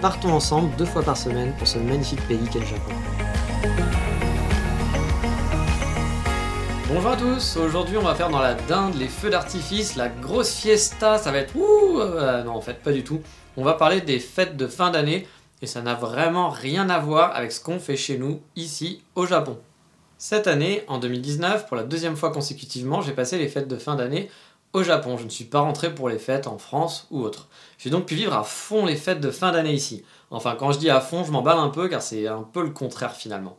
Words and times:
partons 0.00 0.32
ensemble 0.32 0.74
deux 0.76 0.86
fois 0.86 1.02
par 1.02 1.16
semaine 1.16 1.52
pour 1.58 1.68
ce 1.68 1.78
magnifique 1.78 2.26
pays 2.26 2.48
qu'est 2.50 2.60
le 2.60 2.66
Japon. 2.66 2.92
Bonjour 6.88 7.10
à 7.10 7.16
tous, 7.16 7.56
aujourd'hui 7.56 7.98
on 7.98 8.02
va 8.02 8.14
faire 8.14 8.30
dans 8.30 8.40
la 8.40 8.54
dinde 8.54 8.94
les 8.96 9.08
feux 9.08 9.30
d'artifice, 9.30 9.96
la 9.96 10.08
grosse 10.08 10.54
fiesta, 10.54 11.18
ça 11.18 11.30
va 11.30 11.38
être 11.38 11.54
ouh 11.54 12.00
euh, 12.00 12.42
Non 12.42 12.52
en 12.52 12.60
fait 12.60 12.82
pas 12.82 12.92
du 12.92 13.04
tout. 13.04 13.20
On 13.56 13.62
va 13.62 13.74
parler 13.74 14.00
des 14.00 14.18
fêtes 14.18 14.56
de 14.56 14.66
fin 14.66 14.90
d'année 14.90 15.26
et 15.60 15.66
ça 15.66 15.82
n'a 15.82 15.94
vraiment 15.94 16.48
rien 16.48 16.88
à 16.88 16.98
voir 16.98 17.36
avec 17.36 17.52
ce 17.52 17.60
qu'on 17.60 17.78
fait 17.78 17.96
chez 17.96 18.16
nous 18.16 18.40
ici 18.56 19.02
au 19.14 19.26
Japon. 19.26 19.58
Cette 20.16 20.46
année, 20.46 20.82
en 20.88 20.98
2019, 20.98 21.66
pour 21.66 21.76
la 21.76 21.82
deuxième 21.82 22.16
fois 22.16 22.30
consécutivement, 22.30 23.00
j'ai 23.00 23.12
passé 23.12 23.38
les 23.38 23.48
fêtes 23.48 23.68
de 23.68 23.76
fin 23.76 23.96
d'année 23.96 24.30
au 24.72 24.82
Japon. 24.82 25.16
Je 25.16 25.24
ne 25.24 25.28
suis 25.28 25.44
pas 25.44 25.60
rentré 25.60 25.94
pour 25.94 26.08
les 26.08 26.18
fêtes 26.18 26.46
en 26.46 26.58
France 26.58 27.06
ou 27.10 27.20
autre. 27.20 27.48
J'ai 27.78 27.90
donc 27.90 28.06
pu 28.06 28.14
vivre 28.14 28.34
à 28.34 28.44
fond 28.44 28.86
les 28.86 28.96
fêtes 28.96 29.20
de 29.20 29.30
fin 29.30 29.52
d'année 29.52 29.72
ici. 29.72 30.04
Enfin, 30.30 30.56
quand 30.58 30.72
je 30.72 30.78
dis 30.78 30.90
à 30.90 31.00
fond, 31.00 31.24
je 31.24 31.32
m'emballe 31.32 31.58
un 31.58 31.68
peu 31.70 31.88
car 31.88 32.02
c'est 32.02 32.26
un 32.26 32.42
peu 32.42 32.62
le 32.62 32.70
contraire 32.70 33.14
finalement. 33.14 33.56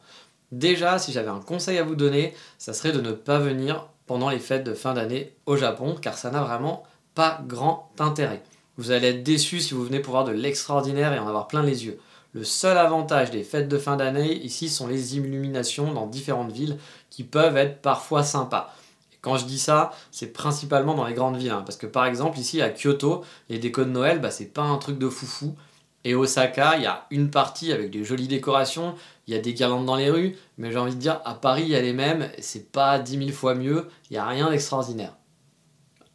Déjà, 0.52 1.00
si 1.00 1.12
j'avais 1.12 1.30
un 1.30 1.40
conseil 1.40 1.78
à 1.78 1.84
vous 1.84 1.95
donner, 1.95 2.34
ça 2.58 2.73
serait 2.73 2.92
de 2.92 3.02
ne 3.02 3.12
pas 3.12 3.40
venir 3.40 3.88
pendant 4.06 4.30
les 4.30 4.40
fêtes 4.40 4.66
de 4.66 4.73
fin 4.73 4.94
d'année 4.94 5.34
au 5.45 5.56
Japon 5.56 5.95
car 6.02 6.18
ça 6.18 6.30
n'a 6.30 6.44
vraiment 6.44 6.84
pas 7.16 7.42
grand 7.48 7.90
intérêt. 8.00 8.44
Vous 8.78 8.92
allez 8.92 9.08
être 9.09 9.23
déçu 9.23 9.59
si 9.59 9.73
vous 9.73 9.84
venez 9.84 10.00
pour 10.00 10.12
voir 10.12 10.25
de 10.25 10.31
l'extraordinaire 10.31 11.14
et 11.14 11.20
en 11.20 11.28
avoir 11.28 11.48
plein 11.48 11.64
les 11.64 11.86
yeux. 11.86 12.00
Le 12.34 12.46
seul 12.46 12.78
avantage 12.78 13.30
des 13.30 13.44
fêtes 13.44 13.68
de 13.68 13.78
fin 13.78 13.98
d'année 13.98 14.34
ici 14.34 14.70
sont 14.70 14.88
les 14.88 15.18
illuminations 15.18 15.92
dans 15.92 16.08
différentes 16.08 16.53
villes 16.53 16.78
qui 17.09 17.23
peuvent 17.25 17.58
être 17.58 17.81
parfois 17.81 18.23
sympas. 18.23 18.73
Quand 19.22 19.38
je 19.38 19.46
dis 19.46 19.60
ça, 19.60 19.92
c'est 20.12 20.34
principalement 20.34 20.96
dans 20.96 21.06
les 21.06 21.14
grandes 21.14 21.38
villes. 21.38 21.52
Hein, 21.52 21.64
parce 21.66 21.78
que 21.78 21.88
par 21.88 22.06
exemple, 22.06 22.40
ici 22.40 22.62
à 22.62 22.70
Kyoto, 22.70 23.24
les 23.50 23.60
décos 23.60 23.86
de 23.86 23.90
Noël, 23.90 24.20
bah, 24.20 24.32
c'est 24.32 24.54
pas 24.54 24.64
un 24.64 24.78
truc 24.78 24.98
de 24.98 25.10
foufou. 25.10 25.56
Et 26.04 26.16
Osaka, 26.16 26.78
il 26.78 26.84
y 26.84 26.88
a 26.88 27.06
une 27.12 27.30
partie 27.30 27.72
avec 27.72 27.92
des 27.92 28.04
jolies 28.04 28.28
décorations, 28.28 28.96
il 29.28 29.36
y 29.36 29.38
a 29.38 29.40
des 29.40 29.54
guirlandes 29.54 29.86
dans 29.86 29.96
les 29.96 30.10
rues, 30.10 30.36
mais 30.58 30.72
j'ai 30.72 30.80
envie 30.80 30.96
de 30.96 31.00
dire, 31.00 31.22
à 31.26 31.36
Paris, 31.36 31.62
il 31.64 31.70
y 31.70 31.76
a 31.76 31.82
les 31.82 31.94
mêmes, 31.94 32.28
c'est 32.40 32.72
pas 32.72 32.98
10 32.98 33.20
000 33.20 33.30
fois 33.30 33.54
mieux, 33.54 33.88
il 34.10 34.14
n'y 34.14 34.18
a 34.18 34.26
rien 34.26 34.50
d'extraordinaire. 34.50 35.16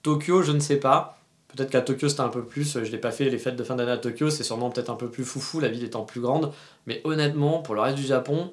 Tokyo, 0.03 0.43
je 0.43 0.51
ne 0.51 0.59
sais 0.59 0.77
pas. 0.77 1.21
Peut-être 1.49 1.71
qu'à 1.71 1.83
Tokyo 1.83 2.09
c'était 2.09 2.23
un 2.23 2.29
peu 2.29 2.45
plus, 2.45 2.79
je 2.85 2.91
n'ai 2.91 2.99
pas 2.99 3.13
fait 3.13 3.31
les 3.31 3.39
fêtes 3.39 3.57
de 3.57 3.65
fin 3.65 3.77
d'année 3.77 3.93
à 3.93 3.97
Tokyo, 3.97 4.29
c'est 4.29 4.43
sûrement 4.43 4.71
peut-être 4.71 4.91
un 4.91 4.97
peu 4.97 5.09
plus 5.09 5.25
foufou, 5.25 5.61
la 5.61 5.69
ville 5.69 5.85
étant 5.85 6.03
plus 6.03 6.21
grande. 6.21 6.53
Mais 6.87 7.01
honnêtement, 7.05 7.63
pour 7.63 7.75
le 7.75 7.81
reste 7.81 7.97
du 7.97 8.05
Japon, 8.05 8.51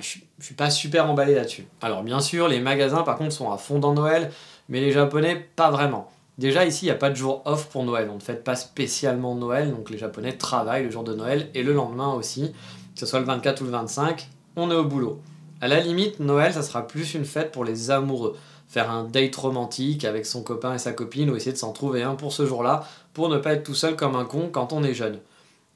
je, 0.00 0.18
je 0.38 0.44
suis 0.44 0.54
pas 0.54 0.70
super 0.70 1.08
emballé 1.08 1.34
là-dessus. 1.34 1.66
Alors 1.82 2.02
bien 2.02 2.20
sûr, 2.20 2.48
les 2.48 2.60
magasins 2.60 3.02
par 3.02 3.16
contre 3.16 3.32
sont 3.32 3.50
à 3.50 3.58
fond 3.58 3.78
dans 3.78 3.94
Noël, 3.94 4.30
mais 4.68 4.80
les 4.80 4.92
Japonais 4.92 5.48
pas 5.56 5.70
vraiment. 5.70 6.10
Déjà 6.36 6.64
ici, 6.64 6.86
il 6.86 6.88
n'y 6.88 6.92
a 6.92 6.96
pas 6.96 7.10
de 7.10 7.14
jour 7.14 7.42
off 7.44 7.68
pour 7.68 7.84
Noël, 7.84 8.08
on 8.10 8.16
ne 8.16 8.20
fête 8.20 8.42
pas 8.42 8.56
spécialement 8.56 9.36
Noël, 9.36 9.70
donc 9.70 9.90
les 9.90 9.98
Japonais 9.98 10.32
travaillent 10.32 10.84
le 10.84 10.90
jour 10.90 11.04
de 11.04 11.14
Noël 11.14 11.48
et 11.54 11.62
le 11.62 11.72
lendemain 11.72 12.12
aussi, 12.12 12.52
que 12.94 13.00
ce 13.00 13.06
soit 13.06 13.20
le 13.20 13.26
24 13.26 13.60
ou 13.60 13.64
le 13.64 13.70
25, 13.70 14.28
on 14.56 14.70
est 14.70 14.74
au 14.74 14.84
boulot. 14.84 15.20
À 15.60 15.68
la 15.68 15.80
limite, 15.80 16.18
Noël, 16.18 16.52
ça 16.52 16.62
sera 16.62 16.86
plus 16.86 17.14
une 17.14 17.24
fête 17.24 17.52
pour 17.52 17.64
les 17.64 17.90
amoureux. 17.90 18.36
Faire 18.68 18.90
un 18.90 19.04
date 19.04 19.36
romantique 19.36 20.04
avec 20.04 20.26
son 20.26 20.42
copain 20.42 20.74
et 20.74 20.78
sa 20.78 20.92
copine 20.92 21.30
ou 21.30 21.36
essayer 21.36 21.52
de 21.52 21.56
s'en 21.56 21.72
trouver 21.72 22.02
un 22.02 22.16
pour 22.16 22.32
ce 22.32 22.44
jour-là, 22.44 22.84
pour 23.12 23.28
ne 23.28 23.38
pas 23.38 23.52
être 23.52 23.62
tout 23.62 23.74
seul 23.74 23.94
comme 23.94 24.16
un 24.16 24.24
con 24.24 24.48
quand 24.50 24.72
on 24.72 24.82
est 24.82 24.94
jeune. 24.94 25.20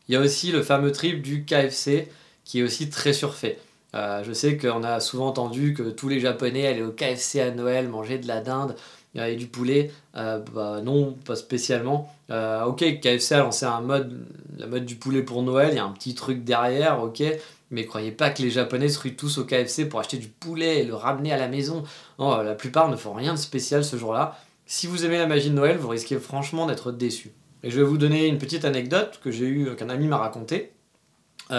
Il 0.09 0.15
y 0.15 0.17
a 0.17 0.21
aussi 0.21 0.51
le 0.51 0.63
fameux 0.63 0.91
trip 0.91 1.23
du 1.23 1.45
KFC 1.45 2.09
qui 2.45 2.61
est 2.61 2.63
aussi 2.65 2.91
très 2.91 3.13
surfait. 3.13 3.61
Euh, 3.95 4.23
je 4.23 4.33
sais 4.33 4.59
qu'on 4.59 4.85
a 4.85 5.01
souvent 5.01 5.29
entendu 5.29 5.73
que 5.73 5.83
tous 5.83 6.09
les 6.09 6.21
Japonais 6.21 6.67
allaient 6.67 6.83
au 6.83 6.93
KFC 6.93 7.41
à 7.41 7.51
Noël 7.51 7.89
manger 7.89 8.19
de 8.19 8.29
la 8.29 8.41
dinde 8.41 8.77
euh, 9.17 9.27
et 9.27 9.37
du 9.37 9.47
poulet. 9.47 9.91
Euh, 10.17 10.39
bah, 10.55 10.81
non, 10.83 11.17
pas 11.25 11.37
spécialement. 11.37 12.13
ok, 12.31 13.01
KFC 13.01 13.35
a 13.35 13.39
lancé 13.39 13.65
un 13.65 13.81
mode, 13.81 14.27
la 14.59 14.67
mode 14.67 14.85
du 14.85 14.97
poulet 14.97 15.23
pour 15.23 15.43
Noël, 15.43 15.71
il 15.73 15.77
y 15.77 15.79
a 15.79 15.85
un 15.85 15.93
petit 15.93 16.15
truc 16.15 16.45
derrière, 16.45 17.03
ok. 17.03 17.23
Mais 17.71 17.85
croyez 17.85 18.13
pas 18.13 18.31
que 18.31 18.43
les 18.43 18.51
Japonais 18.51 18.89
se 18.89 18.99
ruent 18.99 19.17
tous 19.17 19.39
au 19.39 19.45
KFC 19.45 19.87
pour 19.87 20.01
acheter 20.01 20.17
du 20.17 20.29
poulet 20.29 20.81
et 20.81 20.85
le 20.85 20.95
ramener 20.95 21.33
à 21.33 21.37
la 21.37 21.49
maison. 21.49 21.83
La 22.19 22.55
plupart 22.55 22.89
ne 22.89 22.97
font 22.97 23.13
rien 23.13 23.35
de 23.35 23.39
spécial 23.39 23.85
ce 23.85 23.97
jour-là. 23.97 24.39
Si 24.65 24.87
vous 24.87 25.05
aimez 25.05 25.19
la 25.19 25.27
magie 25.27 25.51
de 25.51 25.55
Noël, 25.55 25.77
vous 25.77 25.89
risquez 25.89 26.17
franchement 26.19 26.67
d'être 26.67 26.93
déçu. 26.93 27.33
Et 27.63 27.71
je 27.71 27.79
vais 27.79 27.85
vous 27.87 27.99
donner 27.99 28.27
une 28.27 28.39
petite 28.39 28.65
anecdote 28.65 29.21
que 29.23 29.31
j'ai 29.31 29.45
eu, 29.45 29.77
qu'un 29.77 29.91
ami 29.91 30.07
m'a 30.07 30.17
raconté, 30.17 30.73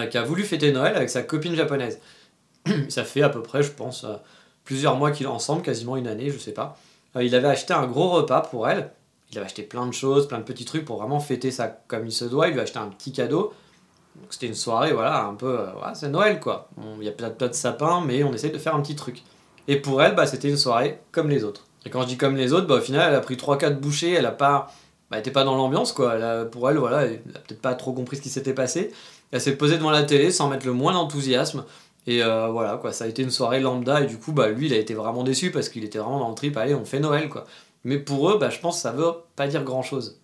qui 0.09 0.17
a 0.17 0.23
voulu 0.23 0.43
fêter 0.43 0.71
Noël 0.71 0.95
avec 0.95 1.11
sa 1.11 1.21
copine 1.21 1.53
japonaise. 1.53 1.99
ça 2.89 3.03
fait 3.03 3.21
à 3.21 3.29
peu 3.29 3.41
près, 3.41 3.63
je 3.63 3.71
pense, 3.71 4.03
euh, 4.03 4.15
plusieurs 4.65 4.95
mois 4.95 5.11
qu'ils 5.11 5.25
sont 5.25 5.31
ensemble, 5.31 5.61
quasiment 5.61 5.95
une 5.97 6.07
année, 6.07 6.29
je 6.29 6.37
sais 6.37 6.53
pas. 6.53 6.77
Euh, 7.15 7.23
il 7.23 7.33
avait 7.35 7.47
acheté 7.47 7.73
un 7.73 7.87
gros 7.87 8.09
repas 8.09 8.41
pour 8.41 8.67
elle. 8.67 8.91
Il 9.31 9.37
avait 9.37 9.45
acheté 9.45 9.63
plein 9.63 9.85
de 9.85 9.93
choses, 9.93 10.27
plein 10.27 10.39
de 10.39 10.43
petits 10.43 10.65
trucs 10.65 10.85
pour 10.85 10.97
vraiment 10.97 11.19
fêter 11.19 11.51
ça 11.51 11.67
comme 11.87 12.05
il 12.05 12.11
se 12.11 12.25
doit. 12.25 12.47
Il 12.47 12.53
lui 12.53 12.59
a 12.59 12.63
acheté 12.63 12.79
un 12.79 12.87
petit 12.87 13.11
cadeau. 13.11 13.53
C'était 14.29 14.47
une 14.47 14.55
soirée, 14.55 14.91
voilà, 14.91 15.23
un 15.23 15.35
peu. 15.35 15.59
Euh, 15.59 15.67
c'est 15.93 16.09
Noël 16.09 16.39
quoi. 16.39 16.69
Il 16.99 17.05
y 17.05 17.09
a 17.09 17.11
peut-être 17.11 17.37
pas 17.37 17.47
de 17.47 17.53
sapin, 17.53 18.01
mais 18.05 18.23
on 18.23 18.33
essaie 18.33 18.49
de 18.49 18.57
faire 18.57 18.75
un 18.75 18.81
petit 18.81 18.95
truc. 18.95 19.23
Et 19.67 19.77
pour 19.77 20.01
elle, 20.01 20.15
bah, 20.15 20.25
c'était 20.25 20.49
une 20.49 20.57
soirée 20.57 20.99
comme 21.11 21.29
les 21.29 21.43
autres. 21.43 21.65
Et 21.85 21.89
quand 21.89 22.01
je 22.01 22.07
dis 22.07 22.17
comme 22.17 22.35
les 22.35 22.53
autres, 22.53 22.67
bah, 22.67 22.75
au 22.75 22.81
final, 22.81 23.09
elle 23.09 23.15
a 23.15 23.21
pris 23.21 23.35
3-4 23.35 23.79
bouchées, 23.79 24.13
elle 24.13 24.25
a 24.25 24.31
pas. 24.31 24.71
Bah, 25.09 25.17
était 25.17 25.31
pas 25.31 25.43
dans 25.43 25.55
l'ambiance 25.55 25.91
quoi. 25.91 26.45
pour 26.51 26.69
elle, 26.69 26.77
voilà, 26.77 27.05
elle 27.05 27.21
a 27.33 27.39
peut-être 27.39 27.61
pas 27.61 27.73
trop 27.73 27.93
compris 27.93 28.17
ce 28.17 28.21
qui 28.21 28.29
s'était 28.29 28.53
passé. 28.53 28.91
Elle 29.31 29.41
s'est 29.41 29.55
posée 29.55 29.77
devant 29.77 29.89
la 29.91 30.03
télé 30.03 30.31
sans 30.31 30.49
mettre 30.49 30.65
le 30.65 30.73
moins 30.73 30.93
d'enthousiasme. 30.93 31.63
Et 32.09 32.23
euh, 32.23 32.47
voilà, 32.47 32.77
quoi, 32.77 32.91
ça 32.91 33.03
a 33.05 33.07
été 33.07 33.21
une 33.21 33.29
soirée 33.29 33.59
lambda, 33.59 34.01
et 34.01 34.07
du 34.07 34.17
coup, 34.17 34.31
bah, 34.31 34.49
lui, 34.49 34.65
il 34.65 34.73
a 34.73 34.77
été 34.77 34.95
vraiment 34.95 35.23
déçu 35.23 35.51
parce 35.51 35.69
qu'il 35.69 35.83
était 35.83 35.99
vraiment 35.99 36.17
dans 36.17 36.29
le 36.29 36.33
trip, 36.33 36.57
allez, 36.57 36.73
on 36.73 36.83
fait 36.83 36.99
Noël, 36.99 37.29
quoi. 37.29 37.45
Mais 37.83 37.99
pour 37.99 38.31
eux, 38.31 38.39
bah, 38.39 38.49
je 38.49 38.57
pense 38.59 38.77
que 38.77 38.81
ça 38.81 38.91
veut 38.91 39.11
pas 39.35 39.47
dire 39.47 39.63
grand 39.63 39.83
chose. 39.83 40.19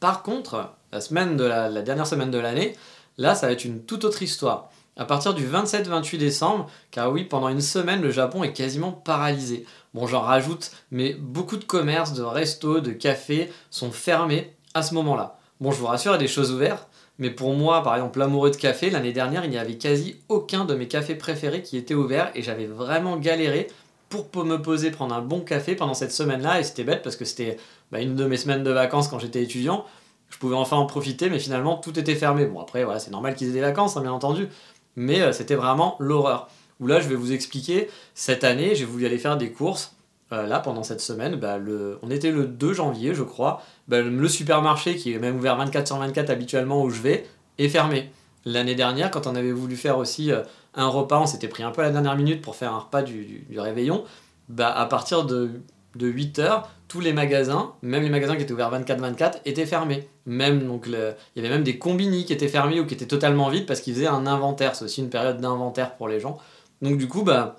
Par 0.00 0.22
contre, 0.22 0.70
la, 0.92 1.02
semaine 1.02 1.36
de 1.36 1.44
la, 1.44 1.82
dernière 1.82 2.06
semaine 2.06 2.30
de 2.30 2.38
l'année, 2.38 2.74
là, 3.18 3.34
ça 3.34 3.48
va 3.48 3.52
être 3.52 3.66
une 3.66 3.82
toute 3.82 4.06
autre 4.06 4.22
histoire. 4.22 4.70
À 4.96 5.04
partir 5.04 5.34
du 5.34 5.46
27-28 5.46 6.16
décembre, 6.16 6.70
car 6.90 7.12
oui, 7.12 7.24
pendant 7.24 7.50
une 7.50 7.60
semaine, 7.60 8.00
le 8.00 8.10
Japon 8.10 8.42
est 8.42 8.54
quasiment 8.54 8.90
paralysé. 8.90 9.66
Bon, 9.92 10.06
j'en 10.06 10.22
rajoute, 10.22 10.70
mais 10.90 11.12
beaucoup 11.12 11.58
de 11.58 11.64
commerces, 11.64 12.14
de 12.14 12.22
restos, 12.22 12.80
de 12.80 12.92
cafés 12.92 13.52
sont 13.68 13.92
fermés 13.92 14.56
à 14.72 14.82
ce 14.82 14.94
moment-là. 14.94 15.38
Bon, 15.60 15.70
je 15.70 15.78
vous 15.78 15.86
rassure, 15.86 16.12
il 16.12 16.14
y 16.14 16.16
a 16.16 16.20
des 16.20 16.28
choses 16.28 16.50
ouvertes, 16.50 16.88
mais 17.20 17.30
pour 17.30 17.52
moi, 17.52 17.82
par 17.82 17.94
exemple, 17.94 18.18
l'amoureux 18.18 18.50
de 18.50 18.56
café, 18.56 18.88
l'année 18.88 19.12
dernière, 19.12 19.44
il 19.44 19.50
n'y 19.50 19.58
avait 19.58 19.76
quasi 19.76 20.16
aucun 20.28 20.64
de 20.64 20.74
mes 20.74 20.88
cafés 20.88 21.14
préférés 21.14 21.62
qui 21.62 21.76
était 21.76 21.94
ouvert 21.94 22.32
et 22.34 22.42
j'avais 22.42 22.64
vraiment 22.64 23.18
galéré 23.18 23.68
pour 24.08 24.44
me 24.44 24.56
poser, 24.56 24.90
prendre 24.90 25.14
un 25.14 25.20
bon 25.20 25.40
café 25.40 25.76
pendant 25.76 25.92
cette 25.92 26.12
semaine-là. 26.12 26.60
Et 26.60 26.64
c'était 26.64 26.82
bête 26.82 27.02
parce 27.02 27.16
que 27.16 27.26
c'était 27.26 27.58
bah, 27.92 28.00
une 28.00 28.16
de 28.16 28.24
mes 28.24 28.38
semaines 28.38 28.64
de 28.64 28.70
vacances 28.70 29.08
quand 29.08 29.18
j'étais 29.18 29.42
étudiant. 29.42 29.84
Je 30.30 30.38
pouvais 30.38 30.56
enfin 30.56 30.78
en 30.78 30.86
profiter, 30.86 31.28
mais 31.28 31.38
finalement, 31.38 31.76
tout 31.76 31.96
était 31.98 32.14
fermé. 32.14 32.46
Bon, 32.46 32.58
après, 32.58 32.84
voilà, 32.84 32.98
c'est 32.98 33.10
normal 33.10 33.34
qu'ils 33.34 33.48
aient 33.50 33.52
des 33.52 33.60
vacances, 33.60 33.98
hein, 33.98 34.00
bien 34.00 34.12
entendu. 34.12 34.48
Mais 34.96 35.20
euh, 35.20 35.32
c'était 35.32 35.56
vraiment 35.56 35.96
l'horreur. 36.00 36.48
Où 36.80 36.86
là, 36.86 37.00
je 37.00 37.08
vais 37.08 37.14
vous 37.16 37.32
expliquer, 37.32 37.90
cette 38.14 38.44
année, 38.44 38.74
j'ai 38.74 38.86
voulu 38.86 39.04
aller 39.04 39.18
faire 39.18 39.36
des 39.36 39.52
courses. 39.52 39.94
Euh, 40.32 40.46
là, 40.46 40.60
pendant 40.60 40.82
cette 40.82 41.00
semaine, 41.00 41.36
bah, 41.36 41.58
le... 41.58 41.98
on 42.02 42.10
était 42.10 42.30
le 42.30 42.46
2 42.46 42.72
janvier, 42.72 43.14
je 43.14 43.22
crois. 43.22 43.62
Bah, 43.88 44.00
le 44.00 44.28
supermarché, 44.28 44.96
qui 44.96 45.12
est 45.12 45.18
même 45.18 45.36
ouvert 45.36 45.56
24 45.56 45.86
sur 45.86 45.96
24 45.96 46.30
habituellement 46.30 46.82
où 46.82 46.90
je 46.90 47.00
vais, 47.00 47.26
est 47.58 47.68
fermé. 47.68 48.10
L'année 48.44 48.74
dernière, 48.74 49.10
quand 49.10 49.26
on 49.26 49.34
avait 49.34 49.52
voulu 49.52 49.76
faire 49.76 49.98
aussi 49.98 50.30
euh, 50.30 50.42
un 50.74 50.86
repas, 50.86 51.20
on 51.20 51.26
s'était 51.26 51.48
pris 51.48 51.62
un 51.62 51.72
peu 51.72 51.82
à 51.82 51.84
la 51.84 51.90
dernière 51.90 52.16
minute 52.16 52.42
pour 52.42 52.54
faire 52.54 52.72
un 52.72 52.78
repas 52.78 53.02
du, 53.02 53.46
réveillon. 53.56 54.04
Bah, 54.48 54.72
à 54.72 54.86
partir 54.86 55.24
de, 55.24 55.50
de 55.96 56.06
8 56.06 56.38
heures, 56.38 56.70
tous 56.86 57.00
les 57.00 57.12
magasins, 57.12 57.72
même 57.82 58.02
les 58.02 58.08
magasins 58.08 58.36
qui 58.36 58.42
étaient 58.42 58.52
ouverts 58.52 58.72
24-24, 58.72 59.40
étaient 59.44 59.66
fermés. 59.66 60.08
Même, 60.26 60.66
donc, 60.66 60.86
il 60.86 61.14
y 61.36 61.38
avait 61.44 61.48
même 61.48 61.64
des 61.64 61.78
combini 61.78 62.24
qui 62.24 62.32
étaient 62.32 62.48
fermés 62.48 62.80
ou 62.80 62.86
qui 62.86 62.94
étaient 62.94 63.06
totalement 63.06 63.48
vides 63.48 63.66
parce 63.66 63.80
qu'ils 63.80 63.94
faisaient 63.94 64.06
un 64.06 64.26
inventaire. 64.26 64.76
C'est 64.76 64.84
aussi 64.84 65.00
une 65.00 65.10
période 65.10 65.40
d'inventaire 65.40 65.96
pour 65.96 66.08
les 66.08 66.20
gens. 66.20 66.38
Donc 66.82 66.98
du 66.98 67.08
coup, 67.08 67.22
bah, 67.22 67.56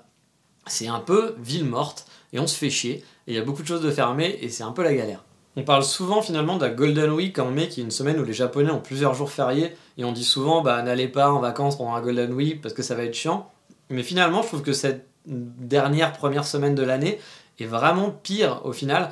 c'est 0.66 0.88
un 0.88 1.00
peu 1.00 1.34
ville 1.38 1.64
morte 1.64 2.06
et 2.32 2.38
on 2.38 2.46
se 2.46 2.56
fait 2.56 2.70
chier. 2.70 3.04
Et 3.26 3.32
il 3.32 3.34
y 3.34 3.38
a 3.38 3.44
beaucoup 3.44 3.62
de 3.62 3.68
choses 3.68 3.82
de 3.82 3.90
fermées 3.90 4.38
et 4.40 4.48
c'est 4.48 4.62
un 4.62 4.72
peu 4.72 4.82
la 4.82 4.94
galère. 4.94 5.24
On 5.56 5.64
parle 5.64 5.84
souvent 5.84 6.22
finalement 6.22 6.56
de 6.56 6.64
la 6.64 6.70
Golden 6.70 7.10
Week 7.10 7.38
en 7.38 7.50
mai, 7.50 7.68
qui 7.68 7.80
est 7.80 7.84
une 7.84 7.90
semaine 7.90 8.18
où 8.18 8.24
les 8.24 8.32
Japonais 8.32 8.70
ont 8.70 8.80
plusieurs 8.80 9.12
jours 9.12 9.30
fériés, 9.30 9.76
et 9.98 10.04
on 10.04 10.12
dit 10.12 10.24
souvent 10.24 10.62
bah 10.62 10.80
n'allez 10.80 11.08
pas 11.08 11.30
en 11.30 11.40
vacances 11.40 11.76
pendant 11.76 11.94
la 11.94 12.00
Golden 12.00 12.32
Week 12.32 12.62
parce 12.62 12.72
que 12.72 12.82
ça 12.82 12.94
va 12.94 13.04
être 13.04 13.14
chiant. 13.14 13.50
Mais 13.90 14.02
finalement, 14.02 14.40
je 14.42 14.48
trouve 14.48 14.62
que 14.62 14.72
cette 14.72 15.06
dernière 15.26 16.12
première 16.14 16.46
semaine 16.46 16.74
de 16.74 16.82
l'année 16.82 17.18
est 17.60 17.66
vraiment 17.66 18.10
pire 18.10 18.62
au 18.64 18.72
final. 18.72 19.10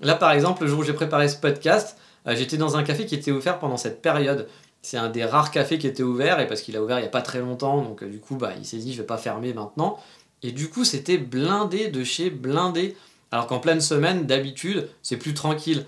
Là, 0.00 0.14
par 0.14 0.32
exemple, 0.32 0.62
le 0.62 0.68
jour 0.68 0.80
où 0.80 0.82
j'ai 0.82 0.92
préparé 0.92 1.28
ce 1.28 1.36
podcast, 1.36 1.96
euh, 2.26 2.34
j'étais 2.34 2.56
dans 2.56 2.76
un 2.76 2.82
café 2.82 3.06
qui 3.06 3.14
était 3.14 3.30
ouvert 3.30 3.58
pendant 3.58 3.76
cette 3.76 4.02
période. 4.02 4.48
C'est 4.82 4.96
un 4.96 5.08
des 5.08 5.24
rares 5.24 5.50
cafés 5.50 5.78
qui 5.78 5.86
était 5.86 6.02
ouvert, 6.02 6.40
et 6.40 6.46
parce 6.46 6.60
qu'il 6.60 6.76
a 6.76 6.82
ouvert 6.82 6.98
il 6.98 7.02
n'y 7.02 7.08
a 7.08 7.10
pas 7.10 7.22
très 7.22 7.40
longtemps, 7.40 7.82
donc 7.82 8.02
euh, 8.02 8.08
du 8.08 8.18
coup, 8.18 8.36
bah, 8.36 8.52
il 8.58 8.64
s'est 8.64 8.78
dit 8.78 8.92
je 8.92 8.98
vais 8.98 9.06
pas 9.06 9.16
fermer 9.16 9.52
maintenant. 9.52 9.98
Et 10.42 10.52
du 10.52 10.68
coup, 10.68 10.84
c'était 10.84 11.18
blindé 11.18 11.88
de 11.88 12.04
chez 12.04 12.30
blindé. 12.30 12.96
Alors 13.30 13.46
qu'en 13.46 13.58
pleine 13.58 13.80
semaine, 13.80 14.26
d'habitude, 14.26 14.88
c'est 15.02 15.16
plus 15.16 15.34
tranquille. 15.34 15.84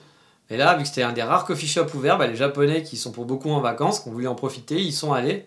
Et 0.50 0.56
là, 0.56 0.74
vu 0.74 0.82
que 0.82 0.88
c'était 0.88 1.02
un 1.02 1.12
des 1.12 1.22
rares 1.22 1.44
coffee 1.44 1.68
shops 1.68 1.94
ouverts, 1.94 2.18
bah, 2.18 2.26
les 2.26 2.36
Japonais 2.36 2.82
qui 2.82 2.96
sont 2.96 3.12
pour 3.12 3.24
beaucoup 3.24 3.50
en 3.50 3.60
vacances, 3.60 4.00
qui 4.00 4.08
ont 4.08 4.12
voulu 4.12 4.26
en 4.26 4.34
profiter, 4.34 4.80
ils 4.80 4.92
sont 4.92 5.12
allés. 5.12 5.46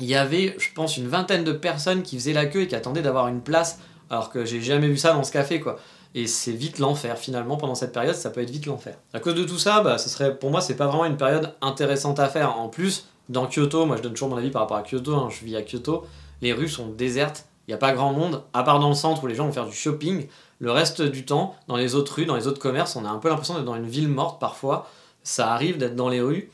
Il 0.00 0.06
y 0.06 0.16
avait, 0.16 0.56
je 0.58 0.68
pense, 0.74 0.96
une 0.96 1.06
vingtaine 1.06 1.44
de 1.44 1.52
personnes 1.52 2.02
qui 2.02 2.16
faisaient 2.18 2.32
la 2.32 2.46
queue 2.46 2.62
et 2.62 2.66
qui 2.66 2.74
attendaient 2.74 3.02
d'avoir 3.02 3.28
une 3.28 3.40
place, 3.40 3.78
alors 4.08 4.30
que 4.30 4.44
j'ai 4.44 4.60
jamais 4.60 4.88
vu 4.88 4.96
ça 4.96 5.12
dans 5.12 5.22
ce 5.22 5.30
café, 5.30 5.60
quoi. 5.60 5.78
Et 6.14 6.26
c'est 6.26 6.52
vite 6.52 6.78
l'enfer, 6.80 7.16
finalement, 7.18 7.56
pendant 7.56 7.76
cette 7.76 7.92
période, 7.92 8.16
ça 8.16 8.30
peut 8.30 8.40
être 8.40 8.50
vite 8.50 8.66
l'enfer. 8.66 8.96
À 9.12 9.20
cause 9.20 9.34
de 9.34 9.44
tout 9.44 9.58
ça, 9.58 9.80
bah, 9.80 9.96
ce 9.96 10.08
serait, 10.08 10.36
pour 10.36 10.50
moi, 10.50 10.60
c'est 10.60 10.74
pas 10.74 10.86
vraiment 10.86 11.04
une 11.04 11.16
période 11.16 11.54
intéressante 11.60 12.18
à 12.18 12.28
faire. 12.28 12.58
En 12.58 12.68
plus, 12.68 13.06
dans 13.30 13.46
Kyoto, 13.46 13.86
moi 13.86 13.96
je 13.96 14.02
donne 14.02 14.12
toujours 14.12 14.28
mon 14.28 14.36
avis 14.36 14.50
par 14.50 14.62
rapport 14.62 14.76
à 14.76 14.82
Kyoto, 14.82 15.14
hein, 15.14 15.28
je 15.30 15.44
vis 15.44 15.56
à 15.56 15.62
Kyoto, 15.62 16.04
les 16.42 16.52
rues 16.52 16.68
sont 16.68 16.88
désertes, 16.88 17.46
il 17.70 17.74
n'y 17.74 17.76
a 17.76 17.78
pas 17.78 17.92
grand 17.92 18.12
monde, 18.12 18.42
à 18.52 18.64
part 18.64 18.80
dans 18.80 18.88
le 18.88 18.96
centre 18.96 19.22
où 19.22 19.28
les 19.28 19.36
gens 19.36 19.46
vont 19.46 19.52
faire 19.52 19.66
du 19.66 19.76
shopping. 19.76 20.26
Le 20.58 20.72
reste 20.72 21.02
du 21.02 21.24
temps, 21.24 21.54
dans 21.68 21.76
les 21.76 21.94
autres 21.94 22.16
rues, 22.16 22.26
dans 22.26 22.34
les 22.34 22.48
autres 22.48 22.58
commerces, 22.58 22.96
on 22.96 23.04
a 23.04 23.08
un 23.08 23.18
peu 23.18 23.28
l'impression 23.28 23.54
d'être 23.54 23.64
dans 23.64 23.76
une 23.76 23.86
ville 23.86 24.08
morte 24.08 24.40
parfois. 24.40 24.90
Ça 25.22 25.52
arrive 25.52 25.78
d'être 25.78 25.94
dans 25.94 26.08
les 26.08 26.20
rues, 26.20 26.50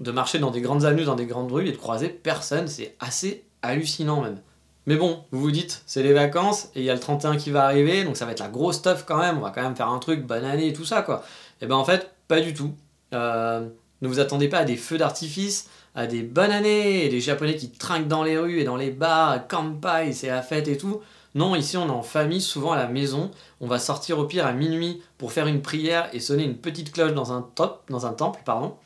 de 0.00 0.10
marcher 0.10 0.38
dans 0.38 0.50
des 0.50 0.62
grandes 0.62 0.86
avenues, 0.86 1.04
dans 1.04 1.14
des 1.14 1.26
grandes 1.26 1.52
rues 1.52 1.68
et 1.68 1.72
de 1.72 1.76
croiser 1.76 2.08
personne. 2.08 2.68
C'est 2.68 2.96
assez 3.00 3.44
hallucinant 3.60 4.22
même. 4.22 4.40
Mais 4.86 4.96
bon, 4.96 5.24
vous 5.30 5.40
vous 5.40 5.50
dites, 5.50 5.82
c'est 5.84 6.02
les 6.02 6.14
vacances 6.14 6.70
et 6.74 6.80
il 6.80 6.84
y 6.84 6.90
a 6.90 6.94
le 6.94 7.00
31 7.00 7.36
qui 7.36 7.50
va 7.50 7.66
arriver, 7.66 8.04
donc 8.04 8.16
ça 8.16 8.24
va 8.24 8.32
être 8.32 8.40
la 8.40 8.48
grosse 8.48 8.76
stuff 8.76 9.04
quand 9.06 9.18
même. 9.18 9.36
On 9.36 9.42
va 9.42 9.50
quand 9.50 9.62
même 9.62 9.76
faire 9.76 9.90
un 9.90 9.98
truc, 9.98 10.24
bonne 10.24 10.44
année 10.46 10.68
et 10.68 10.72
tout 10.72 10.86
ça 10.86 11.02
quoi. 11.02 11.22
Et 11.60 11.66
ben 11.66 11.74
en 11.74 11.84
fait, 11.84 12.14
pas 12.28 12.40
du 12.40 12.54
tout. 12.54 12.72
Euh, 13.12 13.68
ne 14.00 14.08
vous 14.08 14.20
attendez 14.20 14.48
pas 14.48 14.60
à 14.60 14.64
des 14.64 14.76
feux 14.76 14.96
d'artifice, 14.96 15.68
à 15.96 16.06
des 16.06 16.22
bonnes 16.22 16.52
années, 16.52 17.08
des 17.08 17.20
japonais 17.20 17.56
qui 17.56 17.70
trinquent 17.70 18.06
dans 18.06 18.22
les 18.22 18.38
rues 18.38 18.60
et 18.60 18.64
dans 18.64 18.76
les 18.76 18.90
bars, 18.90 19.48
kampai, 19.48 20.12
c'est 20.12 20.28
la 20.28 20.42
fête 20.42 20.68
et 20.68 20.76
tout. 20.76 21.00
Non, 21.34 21.56
ici 21.56 21.76
on 21.78 21.88
est 21.88 21.90
en 21.90 22.02
famille, 22.02 22.42
souvent 22.42 22.72
à 22.72 22.76
la 22.76 22.86
maison. 22.86 23.30
On 23.60 23.66
va 23.66 23.78
sortir 23.78 24.18
au 24.18 24.24
pire 24.24 24.46
à 24.46 24.52
minuit 24.52 25.02
pour 25.16 25.32
faire 25.32 25.46
une 25.46 25.62
prière 25.62 26.08
et 26.12 26.20
sonner 26.20 26.44
une 26.44 26.58
petite 26.58 26.92
cloche 26.92 27.14
dans 27.14 27.32
un, 27.32 27.48
dans 27.88 28.06
un 28.06 28.12
temple. 28.12 28.40
pardon. 28.44 28.76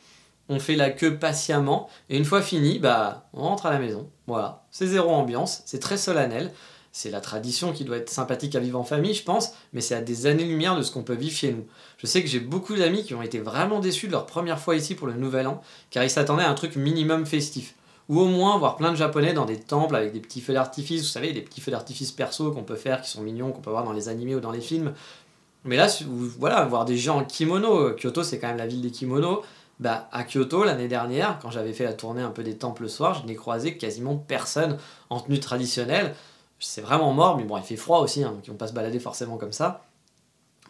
On 0.47 0.59
fait 0.59 0.75
la 0.75 0.89
queue 0.89 1.17
patiemment 1.17 1.89
et 2.09 2.17
une 2.17 2.25
fois 2.25 2.41
fini, 2.41 2.79
bah, 2.79 3.25
on 3.33 3.43
rentre 3.43 3.65
à 3.65 3.71
la 3.71 3.79
maison. 3.79 4.09
Voilà, 4.27 4.63
c'est 4.71 4.87
zéro 4.87 5.11
ambiance, 5.11 5.63
c'est 5.65 5.79
très 5.79 5.97
solennel. 5.97 6.51
C'est 6.91 7.09
la 7.09 7.21
tradition 7.21 7.71
qui 7.71 7.85
doit 7.85 7.97
être 7.97 8.09
sympathique 8.09 8.55
à 8.55 8.59
vivre 8.59 8.79
en 8.79 8.83
famille, 8.83 9.13
je 9.13 9.23
pense, 9.23 9.53
mais 9.71 9.81
c'est 9.81 9.95
à 9.95 10.01
des 10.01 10.25
années-lumière 10.25 10.75
de 10.75 10.81
ce 10.81 10.91
qu'on 10.91 11.03
peut 11.03 11.15
vivre 11.15 11.35
chez 11.35 11.51
nous. 11.51 11.65
Je 11.97 12.05
sais 12.05 12.21
que 12.21 12.27
j'ai 12.27 12.41
beaucoup 12.41 12.75
d'amis 12.75 13.03
qui 13.03 13.13
ont 13.13 13.21
été 13.21 13.39
vraiment 13.39 13.79
déçus 13.79 14.07
de 14.07 14.11
leur 14.11 14.25
première 14.25 14.59
fois 14.59 14.75
ici 14.75 14.95
pour 14.95 15.07
le 15.07 15.13
Nouvel 15.13 15.47
An, 15.47 15.61
car 15.89 16.03
ils 16.03 16.09
s'attendaient 16.09 16.43
à 16.43 16.49
un 16.49 16.53
truc 16.53 16.75
minimum 16.75 17.25
festif 17.25 17.75
ou 18.09 18.19
au 18.19 18.25
moins 18.25 18.57
voir 18.57 18.75
plein 18.75 18.91
de 18.91 18.97
japonais 18.97 19.31
dans 19.31 19.45
des 19.45 19.57
temples 19.57 19.95
avec 19.95 20.11
des 20.11 20.19
petits 20.19 20.41
feux 20.41 20.51
d'artifice, 20.51 21.01
vous 21.01 21.07
savez, 21.07 21.31
des 21.31 21.41
petits 21.41 21.61
feux 21.61 21.71
d'artifice 21.71 22.11
perso 22.11 22.51
qu'on 22.51 22.63
peut 22.63 22.75
faire, 22.75 23.01
qui 23.01 23.09
sont 23.09 23.21
mignons, 23.21 23.51
qu'on 23.53 23.61
peut 23.61 23.69
voir 23.69 23.85
dans 23.85 23.93
les 23.93 24.09
animés 24.09 24.35
ou 24.35 24.41
dans 24.41 24.51
les 24.51 24.59
films. 24.59 24.93
Mais 25.63 25.77
là, 25.77 25.87
voilà, 26.37 26.65
voir 26.65 26.83
des 26.83 26.97
gens 26.97 27.19
en 27.19 27.23
kimono, 27.23 27.93
Kyoto 27.93 28.23
c'est 28.23 28.37
quand 28.37 28.47
même 28.47 28.57
la 28.57 28.67
ville 28.67 28.81
des 28.81 28.91
kimonos, 28.91 29.43
bah, 29.79 30.09
à 30.11 30.23
Kyoto 30.23 30.63
l'année 30.63 30.87
dernière, 30.87 31.39
quand 31.41 31.51
j'avais 31.51 31.71
fait 31.71 31.85
la 31.85 31.93
tournée 31.93 32.21
un 32.21 32.31
peu 32.31 32.43
des 32.43 32.57
temples 32.57 32.83
le 32.83 32.89
soir, 32.89 33.21
je 33.21 33.27
n'ai 33.27 33.35
croisé 33.35 33.77
quasiment 33.77 34.15
personne 34.15 34.77
en 35.09 35.21
tenue 35.21 35.39
traditionnelle. 35.39 36.13
C'est 36.63 36.81
vraiment 36.81 37.11
mort, 37.11 37.37
mais 37.37 37.43
bon, 37.43 37.57
il 37.57 37.63
fait 37.63 37.75
froid 37.75 37.99
aussi, 37.99 38.23
hein, 38.23 38.31
donc 38.31 38.45
ils 38.45 38.51
vont 38.51 38.57
pas 38.57 38.67
se 38.67 38.73
balader 38.73 38.99
forcément 38.99 39.37
comme 39.37 39.51
ça. 39.51 39.83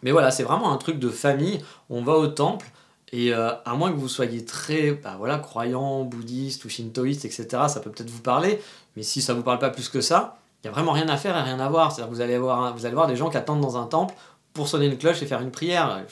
Mais 0.02 0.10
voilà, 0.10 0.30
c'est 0.30 0.42
vraiment 0.42 0.72
un 0.72 0.78
truc 0.78 0.98
de 0.98 1.10
famille. 1.10 1.62
On 1.90 2.02
va 2.02 2.14
au 2.14 2.26
temple, 2.26 2.66
et 3.12 3.32
euh, 3.32 3.52
à 3.64 3.74
moins 3.74 3.92
que 3.92 3.96
vous 3.96 4.08
soyez 4.08 4.44
très 4.44 4.92
bah 4.92 5.16
voilà, 5.18 5.38
croyant, 5.38 6.02
bouddhiste 6.04 6.64
ou 6.64 6.70
shintoïste, 6.70 7.24
etc., 7.26 7.46
ça 7.68 7.80
peut 7.80 7.90
peut-être 7.90 8.10
vous 8.10 8.22
parler, 8.22 8.60
mais 8.96 9.02
si 9.02 9.20
ça 9.20 9.34
vous 9.34 9.42
parle 9.42 9.58
pas 9.58 9.70
plus 9.70 9.88
que 9.88 10.00
ça, 10.00 10.38
il 10.62 10.66
n'y 10.66 10.70
a 10.70 10.72
vraiment 10.72 10.92
rien 10.92 11.08
à 11.08 11.16
faire 11.16 11.36
et 11.36 11.42
rien 11.42 11.60
à 11.60 11.68
voir. 11.68 11.92
C'est-à-dire 11.92 12.10
que 12.10 12.14
vous 12.14 12.20
allez, 12.20 12.38
voir, 12.38 12.74
vous 12.74 12.86
allez 12.86 12.94
voir 12.94 13.06
des 13.06 13.16
gens 13.16 13.28
qui 13.28 13.36
attendent 13.36 13.60
dans 13.60 13.76
un 13.76 13.86
temple 13.86 14.14
pour 14.54 14.68
sonner 14.68 14.86
une 14.86 14.96
cloche 14.96 15.22
et 15.22 15.26
faire 15.26 15.40
une 15.40 15.50
prière. 15.50 16.04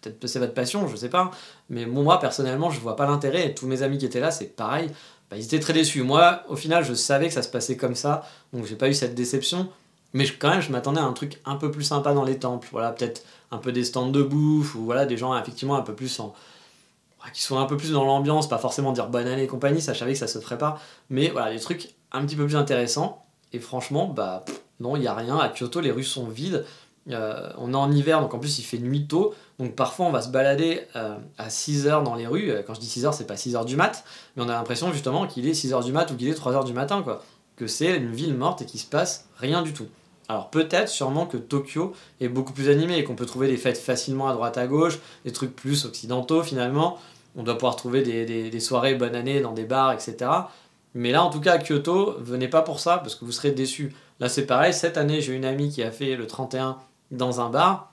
peut-être 0.00 0.20
que 0.20 0.26
c'est 0.26 0.38
votre 0.38 0.54
passion, 0.54 0.86
je 0.88 0.96
sais 0.96 1.08
pas, 1.08 1.30
mais 1.70 1.86
moi 1.86 2.20
personnellement, 2.20 2.70
je 2.70 2.80
vois 2.80 2.96
pas 2.96 3.06
l'intérêt, 3.06 3.48
et 3.48 3.54
tous 3.54 3.66
mes 3.66 3.82
amis 3.82 3.98
qui 3.98 4.06
étaient 4.06 4.20
là, 4.20 4.30
c'est 4.30 4.46
pareil, 4.46 4.90
bah, 5.32 5.38
ils 5.38 5.44
étaient 5.46 5.60
très 5.60 5.72
déçus. 5.72 6.02
Moi, 6.02 6.42
au 6.50 6.56
final, 6.56 6.84
je 6.84 6.92
savais 6.92 7.28
que 7.28 7.32
ça 7.32 7.40
se 7.40 7.48
passait 7.48 7.78
comme 7.78 7.94
ça, 7.94 8.28
donc 8.52 8.66
j'ai 8.66 8.76
pas 8.76 8.90
eu 8.90 8.92
cette 8.92 9.14
déception, 9.14 9.70
mais 10.12 10.26
quand 10.28 10.50
même, 10.50 10.60
je 10.60 10.70
m'attendais 10.70 11.00
à 11.00 11.04
un 11.04 11.14
truc 11.14 11.40
un 11.46 11.56
peu 11.56 11.70
plus 11.70 11.84
sympa 11.84 12.12
dans 12.12 12.22
les 12.22 12.38
temples. 12.38 12.68
Voilà, 12.70 12.92
peut-être 12.92 13.24
un 13.50 13.56
peu 13.56 13.72
des 13.72 13.82
stands 13.84 14.10
de 14.10 14.22
bouffe, 14.22 14.74
ou 14.74 14.84
voilà, 14.84 15.06
des 15.06 15.16
gens 15.16 15.34
effectivement 15.38 15.74
un 15.74 15.80
peu 15.80 15.94
plus 15.94 16.20
en. 16.20 16.34
qui 17.32 17.40
sont 17.40 17.58
un 17.58 17.64
peu 17.64 17.78
plus 17.78 17.92
dans 17.92 18.04
l'ambiance, 18.04 18.46
pas 18.46 18.58
forcément 18.58 18.92
dire 18.92 19.08
bonne 19.08 19.26
année 19.26 19.44
et 19.44 19.46
compagnie, 19.46 19.80
ça 19.80 19.94
je 19.94 20.04
que 20.04 20.14
ça 20.14 20.26
se 20.26 20.38
ferait 20.38 20.58
pas. 20.58 20.78
Mais 21.08 21.30
voilà, 21.30 21.50
des 21.50 21.60
trucs 21.60 21.94
un 22.12 22.26
petit 22.26 22.36
peu 22.36 22.44
plus 22.44 22.56
intéressants. 22.56 23.24
Et 23.54 23.58
franchement, 23.58 24.08
bah 24.08 24.44
non, 24.80 24.96
il 24.96 25.00
n'y 25.00 25.06
a 25.06 25.14
rien. 25.14 25.38
À 25.38 25.48
Kyoto, 25.48 25.80
les 25.80 25.92
rues 25.92 26.04
sont 26.04 26.26
vides. 26.26 26.66
Euh, 27.10 27.50
on 27.56 27.72
est 27.72 27.76
en 27.76 27.90
hiver, 27.90 28.20
donc 28.20 28.34
en 28.34 28.38
plus 28.38 28.58
il 28.58 28.64
fait 28.64 28.76
nuit 28.76 29.06
tôt. 29.06 29.34
Donc 29.62 29.76
parfois 29.76 30.06
on 30.06 30.10
va 30.10 30.20
se 30.20 30.28
balader 30.28 30.80
euh, 30.96 31.16
à 31.38 31.48
6h 31.48 32.02
dans 32.02 32.16
les 32.16 32.26
rues. 32.26 32.50
Euh, 32.50 32.62
quand 32.66 32.74
je 32.74 32.80
dis 32.80 32.88
6h, 32.88 33.12
c'est 33.12 33.28
pas 33.28 33.36
6h 33.36 33.64
du 33.64 33.76
mat, 33.76 34.04
mais 34.34 34.42
on 34.42 34.48
a 34.48 34.54
l'impression 34.54 34.92
justement 34.92 35.28
qu'il 35.28 35.46
est 35.48 35.52
6h 35.52 35.84
du 35.84 35.92
mat 35.92 36.10
ou 36.10 36.16
qu'il 36.16 36.28
est 36.28 36.36
3h 36.36 36.64
du 36.64 36.72
matin, 36.72 37.02
quoi. 37.02 37.22
Que 37.54 37.68
c'est 37.68 37.96
une 37.96 38.10
ville 38.10 38.34
morte 38.34 38.62
et 38.62 38.66
qu'il 38.66 38.80
se 38.80 38.86
passe 38.86 39.28
rien 39.36 39.62
du 39.62 39.72
tout. 39.72 39.86
Alors 40.28 40.50
peut-être 40.50 40.88
sûrement 40.88 41.26
que 41.26 41.36
Tokyo 41.36 41.92
est 42.20 42.26
beaucoup 42.26 42.52
plus 42.52 42.70
animé 42.70 42.98
et 42.98 43.04
qu'on 43.04 43.14
peut 43.14 43.24
trouver 43.24 43.46
des 43.46 43.56
fêtes 43.56 43.78
facilement 43.78 44.28
à 44.28 44.32
droite 44.32 44.58
à 44.58 44.66
gauche, 44.66 44.98
des 45.24 45.30
trucs 45.30 45.54
plus 45.54 45.84
occidentaux 45.84 46.42
finalement. 46.42 46.98
On 47.36 47.44
doit 47.44 47.54
pouvoir 47.54 47.76
trouver 47.76 48.02
des, 48.02 48.60
soirées 48.60 48.96
bonne 48.96 49.14
année 49.14 49.40
dans 49.40 49.52
des 49.52 49.64
bars, 49.64 49.92
etc. 49.92 50.28
Mais 50.94 51.12
là 51.12 51.22
en 51.22 51.30
tout 51.30 51.40
cas 51.40 51.52
à 51.52 51.58
Kyoto, 51.58 52.16
venez 52.18 52.48
pas 52.48 52.62
pour 52.62 52.80
ça 52.80 52.98
parce 52.98 53.14
que 53.14 53.24
vous 53.24 53.32
serez 53.32 53.52
déçus. 53.52 53.94
Là 54.18 54.28
c'est 54.28 54.46
pareil, 54.46 54.74
cette 54.74 54.96
année 54.96 55.20
j'ai 55.20 55.34
une 55.34 55.44
amie 55.44 55.70
qui 55.70 55.84
a 55.84 55.92
fait 55.92 56.16
le 56.16 56.26
31 56.26 56.78
dans 57.12 57.40
un 57.40 57.48
bar. 57.48 57.91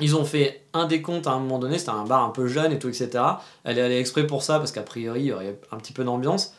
Ils 0.00 0.16
ont 0.16 0.24
fait 0.24 0.66
un 0.72 0.86
décompte 0.86 1.26
à 1.26 1.32
un 1.32 1.38
moment 1.38 1.58
donné, 1.58 1.78
c'était 1.78 1.90
un 1.90 2.04
bar 2.04 2.24
un 2.24 2.30
peu 2.30 2.48
jeune 2.48 2.72
et 2.72 2.78
tout, 2.78 2.88
etc. 2.88 3.10
Elle 3.62 3.78
est 3.78 3.82
allée 3.82 3.98
exprès 3.98 4.26
pour 4.26 4.42
ça 4.42 4.58
parce 4.58 4.72
qu'a 4.72 4.82
priori 4.82 5.20
il 5.20 5.26
y 5.26 5.32
aurait 5.32 5.58
un 5.70 5.76
petit 5.76 5.92
peu 5.92 6.04
d'ambiance. 6.04 6.54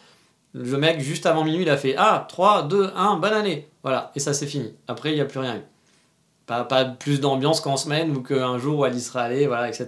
Le 0.54 0.78
mec, 0.78 1.02
juste 1.02 1.26
avant 1.26 1.44
minuit, 1.44 1.64
il 1.64 1.70
a 1.70 1.76
fait 1.76 1.96
Ah, 1.98 2.26
3, 2.30 2.64
2, 2.64 2.92
1, 2.96 3.18
bonne 3.18 3.34
année 3.34 3.68
Voilà, 3.84 4.12
et 4.16 4.20
ça 4.20 4.34
c'est 4.34 4.48
fini. 4.48 4.74
Après, 4.88 5.12
il 5.12 5.16
n'y 5.16 5.22
a 5.22 5.26
plus 5.26 5.40
rien 5.40 5.62
pas 6.46 6.86
plus 6.86 7.20
d'ambiance 7.20 7.62
qu'en 7.62 7.78
semaine 7.78 8.16
ou 8.16 8.22
qu'un 8.22 8.58
jour 8.58 8.80
où 8.80 8.86
elle 8.86 8.96
y 8.96 9.02
sera 9.02 9.22
allée, 9.22 9.48
voilà, 9.48 9.68
etc. 9.68 9.88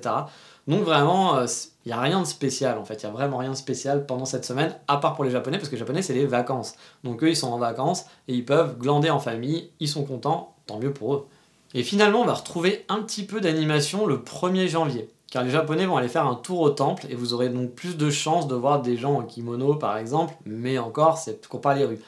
Donc 0.68 0.82
vraiment, 0.82 1.38
euh, 1.38 1.46
il 1.86 1.90
n'y 1.90 1.94
a 1.94 2.02
rien 2.02 2.20
de 2.20 2.26
spécial 2.26 2.78
en 2.78 2.84
fait. 2.84 3.04
Il 3.04 3.06
n'y 3.06 3.12
a 3.12 3.14
vraiment 3.14 3.38
rien 3.38 3.52
de 3.52 3.56
spécial 3.56 4.06
pendant 4.06 4.26
cette 4.26 4.46
semaine, 4.46 4.76
à 4.88 4.98
part 4.98 5.16
pour 5.16 5.24
les 5.24 5.32
Japonais, 5.32 5.58
parce 5.58 5.70
que 5.70 5.76
les 5.76 5.80
Japonais, 5.80 6.02
c'est 6.02 6.14
les 6.14 6.26
vacances. 6.26 6.76
Donc 7.04 7.24
eux, 7.24 7.30
ils 7.30 7.38
sont 7.38 7.52
en 7.52 7.58
vacances 7.58 8.06
et 8.28 8.34
ils 8.34 8.46
peuvent 8.46 8.78
glander 8.78 9.10
en 9.10 9.20
famille, 9.20 9.72
ils 9.80 9.88
sont 9.88 10.04
contents, 10.04 10.56
tant 10.66 10.80
mieux 10.80 10.94
pour 10.94 11.14
eux. 11.14 11.28
Et 11.74 11.84
finalement, 11.84 12.22
on 12.22 12.26
va 12.26 12.34
retrouver 12.34 12.86
un 12.90 13.02
petit 13.02 13.24
peu 13.24 13.42
d'animation 13.42 14.06
le 14.06 14.18
1er 14.18 14.68
janvier 14.68 15.10
car 15.30 15.44
les 15.44 15.52
Japonais 15.52 15.86
vont 15.86 15.98
aller 15.98 16.08
faire 16.08 16.26
un 16.26 16.36
tour 16.36 16.62
au 16.62 16.70
temple 16.70 17.06
et 17.10 17.16
vous 17.16 17.34
aurez 17.34 17.50
donc 17.50 17.72
plus 17.72 17.98
de 17.98 18.10
chances 18.10 18.48
de 18.48 18.56
voir 18.56 18.82
des 18.82 18.98
gens 18.98 19.16
en 19.16 19.24
kimono 19.24 19.76
par 19.76 19.98
exemple, 19.98 20.34
mais 20.46 20.78
encore, 20.78 21.18
c'est 21.18 21.48
qu'on 21.48 21.58
pas 21.58 21.76
les 21.76 21.86
rues. 21.86 22.00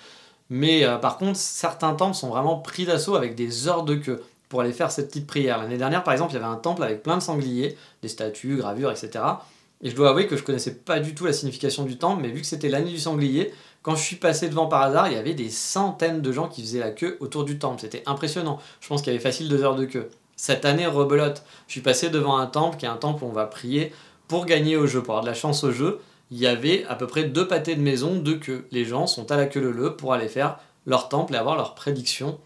Mais 0.49 0.85
euh, 0.85 0.97
par 0.97 1.17
contre, 1.17 1.37
certains 1.37 1.93
temples 1.93 2.15
sont 2.15 2.29
vraiment 2.29 2.57
pris 2.57 2.85
d'assaut 2.85 3.15
avec 3.15 3.35
des 3.35 3.67
heures 3.67 3.83
de 3.83 3.95
queue 3.95 4.23
pour 4.47 4.61
aller 4.61 4.71
faire 4.71 4.89
cette 4.89 5.09
petite 5.09 5.27
prière. 5.27 5.59
L'année 5.59 5.77
dernière, 5.77 6.03
par 6.03 6.13
exemple, 6.13 6.31
il 6.31 6.35
y 6.35 6.37
avait 6.37 6.47
un 6.47 6.55
temple 6.55 6.81
avec 6.81 7.03
plein 7.03 7.17
de 7.17 7.21
sangliers, 7.21 7.77
des 8.01 8.07
statues, 8.07 8.55
gravures, 8.55 8.89
etc. 8.89 9.23
Et 9.81 9.89
je 9.89 9.95
dois 9.95 10.09
avouer 10.09 10.27
que 10.27 10.35
je 10.35 10.43
connaissais 10.43 10.75
pas 10.75 10.99
du 10.99 11.15
tout 11.15 11.25
la 11.25 11.33
signification 11.33 11.85
du 11.85 11.97
temple, 11.97 12.21
mais 12.21 12.29
vu 12.29 12.41
que 12.41 12.47
c'était 12.47 12.69
l'année 12.69 12.91
du 12.91 12.99
sanglier, 12.99 13.53
quand 13.81 13.95
je 13.95 14.03
suis 14.03 14.17
passé 14.17 14.49
devant 14.49 14.67
par 14.67 14.81
hasard, 14.81 15.07
il 15.07 15.13
y 15.13 15.17
avait 15.17 15.33
des 15.33 15.49
centaines 15.49 16.21
de 16.21 16.31
gens 16.31 16.49
qui 16.49 16.61
faisaient 16.61 16.79
la 16.79 16.91
queue 16.91 17.17
autour 17.21 17.45
du 17.45 17.57
temple. 17.59 17.81
C'était 17.81 18.03
impressionnant. 18.05 18.59
Je 18.81 18.87
pense 18.89 19.01
qu'il 19.01 19.13
y 19.13 19.15
avait 19.15 19.23
facile 19.23 19.47
deux 19.47 19.63
heures 19.63 19.75
de 19.75 19.85
queue 19.85 20.09
cette 20.39 20.63
année 20.63 20.85
rebelote. 20.85 21.43
Je 21.67 21.73
suis 21.73 21.81
passé 21.81 22.09
devant 22.09 22.37
un 22.37 22.47
temple 22.47 22.77
qui 22.77 22.85
est 22.85 22.89
un 22.89 22.95
temple 22.95 23.25
où 23.25 23.27
on 23.27 23.31
va 23.33 23.45
prier 23.45 23.91
pour 24.29 24.45
gagner 24.45 24.77
au 24.77 24.87
jeu, 24.87 25.03
pour 25.03 25.13
avoir 25.15 25.23
de 25.23 25.29
la 25.29 25.33
chance 25.33 25.65
au 25.65 25.71
jeu. 25.71 25.99
Il 26.31 26.37
y 26.37 26.47
avait 26.47 26.85
à 26.85 26.95
peu 26.95 27.07
près 27.07 27.25
deux 27.25 27.45
pâtés 27.45 27.75
de 27.75 27.81
maison, 27.81 28.15
deux 28.15 28.37
queues. 28.37 28.65
Les 28.71 28.85
gens 28.85 29.05
sont 29.05 29.31
à 29.31 29.35
la 29.35 29.47
queue 29.47 29.59
leu 29.59 29.97
pour 29.97 30.13
aller 30.13 30.29
faire 30.29 30.59
leur 30.85 31.09
temple 31.09 31.33
et 31.33 31.37
avoir 31.37 31.57
leurs 31.57 31.75
prédictions. 31.75 32.39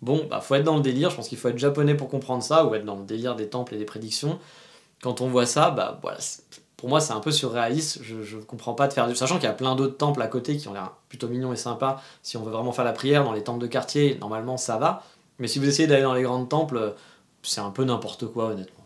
Bon, 0.00 0.26
bah 0.30 0.40
faut 0.40 0.54
être 0.54 0.64
dans 0.64 0.76
le 0.76 0.82
délire, 0.82 1.10
je 1.10 1.16
pense 1.16 1.28
qu'il 1.28 1.38
faut 1.38 1.48
être 1.48 1.58
japonais 1.58 1.94
pour 1.96 2.08
comprendre 2.08 2.42
ça, 2.42 2.66
ou 2.66 2.74
être 2.74 2.84
dans 2.84 2.96
le 2.96 3.04
délire 3.04 3.34
des 3.34 3.48
temples 3.48 3.74
et 3.74 3.78
des 3.78 3.84
prédictions. 3.84 4.38
Quand 5.02 5.20
on 5.20 5.28
voit 5.28 5.46
ça, 5.46 5.70
bah 5.70 5.98
voilà, 6.02 6.18
pour 6.84 6.90
moi, 6.90 7.00
c'est 7.00 7.14
un 7.14 7.20
peu 7.20 7.30
surréaliste. 7.30 8.00
Je, 8.02 8.22
je 8.22 8.36
comprends 8.36 8.74
pas 8.74 8.88
de 8.88 8.92
faire 8.92 9.08
du. 9.08 9.16
Sachant 9.16 9.36
qu'il 9.36 9.44
y 9.44 9.46
a 9.46 9.54
plein 9.54 9.74
d'autres 9.74 9.96
temples 9.96 10.20
à 10.20 10.26
côté 10.26 10.58
qui 10.58 10.68
ont 10.68 10.74
l'air 10.74 10.92
plutôt 11.08 11.28
mignons 11.28 11.50
et 11.50 11.56
sympas. 11.56 12.02
Si 12.22 12.36
on 12.36 12.42
veut 12.42 12.50
vraiment 12.50 12.72
faire 12.72 12.84
la 12.84 12.92
prière 12.92 13.24
dans 13.24 13.32
les 13.32 13.42
temples 13.42 13.62
de 13.62 13.66
quartier, 13.66 14.18
normalement 14.20 14.58
ça 14.58 14.76
va. 14.76 15.02
Mais 15.38 15.48
si 15.48 15.58
vous 15.58 15.66
essayez 15.66 15.88
d'aller 15.88 16.02
dans 16.02 16.12
les 16.12 16.24
grands 16.24 16.44
temples, 16.44 16.92
c'est 17.42 17.62
un 17.62 17.70
peu 17.70 17.84
n'importe 17.84 18.26
quoi, 18.26 18.48
honnêtement. 18.48 18.84